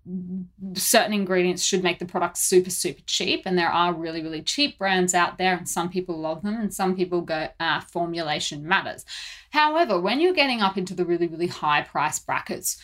certain 0.75 1.13
ingredients 1.13 1.65
should 1.65 1.85
make 1.85 2.01
the 2.01 2.05
product 2.05 2.37
super, 2.37 2.69
super 2.69 3.01
cheap. 3.07 3.43
And 3.47 3.57
there 3.57 3.71
are 3.71 3.95
really, 3.95 4.23
really 4.23 4.43
cheap 4.43 4.77
brands 4.77 5.15
out 5.15 5.39
there, 5.39 5.55
and 5.57 5.69
some 5.69 5.89
people 5.89 6.19
love 6.19 6.43
them, 6.43 6.57
and 6.61 6.75
some 6.75 6.97
people 6.97 7.21
go, 7.21 7.49
uh, 7.61 7.81
formulation 7.81 8.67
matters. 8.67 9.05
However, 9.51 10.01
when 10.01 10.21
you're 10.21 10.35
getting 10.35 10.61
up 10.61 10.77
into 10.77 10.95
the 10.95 11.05
really, 11.05 11.29
really 11.29 11.47
high 11.47 11.83
price 11.83 12.19
brackets, 12.19 12.83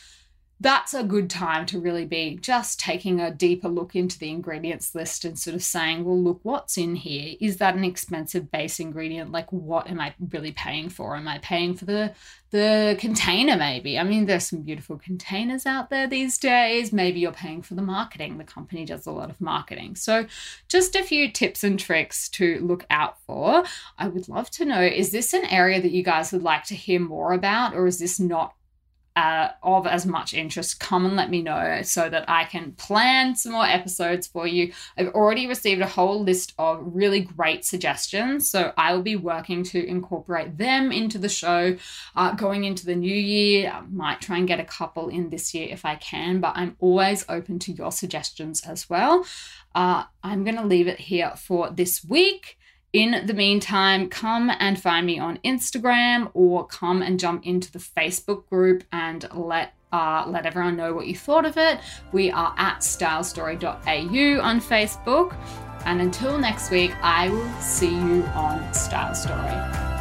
that's 0.61 0.95
a 0.95 1.03
good 1.03 1.29
time 1.29 1.67
to 1.67 1.81
really 1.81 2.05
be 2.05 2.39
just 2.41 2.79
taking 2.79 3.21
a 3.21 3.31
deeper 3.31 3.69
look 3.69 3.97
into 3.97 4.19
the 4.19 4.31
ingredients 4.31 4.95
list 4.95 5.25
and 5.25 5.39
sort 5.39 5.57
of 5.57 5.63
saying, 5.63 6.05
well, 6.05 6.19
look, 6.19 6.41
what's 6.43 6.79
in 6.79 6.95
here? 6.95 7.35
Is 7.41 7.57
that 7.57 7.75
an 7.75 7.85
expensive 7.85 8.51
base 8.51 8.79
ingredient? 8.79 9.33
Like, 9.33 9.53
what 9.53 9.91
am 9.91 10.01
I 10.01 10.15
really 10.31 10.53
paying 10.53 10.89
for? 10.89 11.17
Am 11.17 11.27
I 11.27 11.39
paying 11.39 11.75
for 11.75 11.85
the 11.85 12.15
the 12.51 12.97
container? 13.01 13.57
Maybe. 13.57 13.99
I 13.99 14.05
mean, 14.05 14.27
there's 14.27 14.47
some 14.47 14.63
beautiful 14.63 14.97
containers 14.97 15.67
out 15.67 15.91
there 15.91 16.07
these 16.07 16.39
days. 16.39 16.93
Maybe 16.93 17.19
you're 17.19 17.33
paying 17.33 17.63
for 17.63 17.75
the 17.75 17.83
marketing. 17.83 18.39
The 18.39 18.45
company 18.45 18.85
does 18.85 19.07
a 19.07 19.11
lot 19.11 19.31
of 19.31 19.41
marketing. 19.41 19.97
So, 19.97 20.27
just 20.69 20.95
a 20.95 21.03
few 21.03 21.33
tips 21.33 21.65
and 21.65 21.79
tricks 21.79 22.29
to 22.31 22.61
look 22.61 22.87
out 22.91 23.21
for. 23.23 23.65
I 23.99 24.07
would 24.07 24.29
love 24.29 24.51
to 24.53 24.65
know: 24.65 24.81
is 24.81 25.11
this 25.11 25.33
an 25.33 25.45
area 25.47 25.83
that 25.83 25.91
you 25.91 26.05
guys 26.05 26.33
would 26.33 26.45
like 26.45 26.65
to 26.67 26.77
hear 26.77 27.01
more 27.01 27.33
about, 27.33 27.75
or 27.75 27.89
is 27.89 27.99
this 27.99 28.21
not 28.21 28.55
uh, 29.17 29.51
of 29.63 29.87
as 29.87 30.07
much 30.07 30.35
interest, 30.35 30.81
come 30.81 31.07
and 31.07 31.17
let 31.17 31.31
me 31.31 31.41
know 31.43 31.83
so 31.83 32.09
that 32.09 32.25
I 32.29 32.45
can 32.45 32.73
plan 32.73 33.37
some 33.37 33.53
more 33.53 33.67
episodes 33.67 34.27
for 34.27 34.47
you. 34.47 34.73
I've 34.99 35.09
already 35.09 35.47
received 35.47 35.81
a 35.81 35.87
whole 35.87 36.23
list 36.23 36.53
of 36.59 36.81
really 36.83 37.21
great 37.21 37.65
suggestions, 37.65 38.49
so 38.49 38.73
I 38.77 38.93
will 38.93 39.03
be 39.03 39.17
working 39.17 39.63
to 39.65 39.87
incorporate 39.87 40.59
them 40.59 40.91
into 40.91 41.19
the 41.19 41.29
show 41.29 41.77
uh, 42.17 42.33
going 42.33 42.65
into 42.65 42.87
the 42.87 42.97
new 42.97 43.15
year. 43.15 43.71
I 43.71 43.83
might 43.83 44.21
try 44.21 44.39
and 44.39 44.49
get 44.49 44.61
a 44.61 44.65
couple 44.65 45.09
in 45.09 45.31
this 45.31 45.55
year 45.55 45.69
if 45.71 45.85
I 45.85 45.95
can, 45.95 46.41
but 46.41 46.57
I'm 46.57 46.77
always 46.81 47.25
open 47.29 47.61
to 47.61 47.73
your 47.73 47.93
suggestions 47.93 48.63
as 48.63 48.91
well. 48.91 49.25
Uh, 49.75 50.05
I'm 50.23 50.45
going 50.45 50.57
to 50.57 50.67
leave 50.67 50.89
it 50.89 50.99
here 50.99 51.33
for 51.37 51.71
this 51.71 52.05
week. 52.05 52.59
In 52.95 53.27
the 53.27 53.35
meantime, 53.35 54.09
come 54.09 54.53
and 54.61 54.81
find 54.81 55.05
me 55.05 55.19
on 55.19 55.41
Instagram 55.45 56.31
or 56.33 56.65
come 56.69 57.03
and 57.03 57.19
jump 57.19 57.45
into 57.45 57.73
the 57.73 57.81
Facebook 57.81 58.49
group 58.49 58.85
and 58.93 59.29
let 59.35 59.75
uh, 59.93 60.25
let 60.29 60.47
everyone 60.47 60.77
know 60.77 60.95
what 60.95 61.09
you 61.09 61.17
thought 61.17 61.45
of 61.45 61.57
it. 61.57 61.81
We 62.13 62.31
are 62.31 62.55
at 62.57 62.81
stylestory.au 62.81 64.41
on 64.41 64.61
Facebook. 64.61 65.37
And 65.85 66.01
until 66.01 66.39
next 66.39 66.71
week, 66.71 66.93
I 67.03 67.29
will 67.31 67.61
see 67.61 67.95
you 67.95 68.23
on 68.35 68.73
Style 68.73 69.15
Story. 69.15 69.94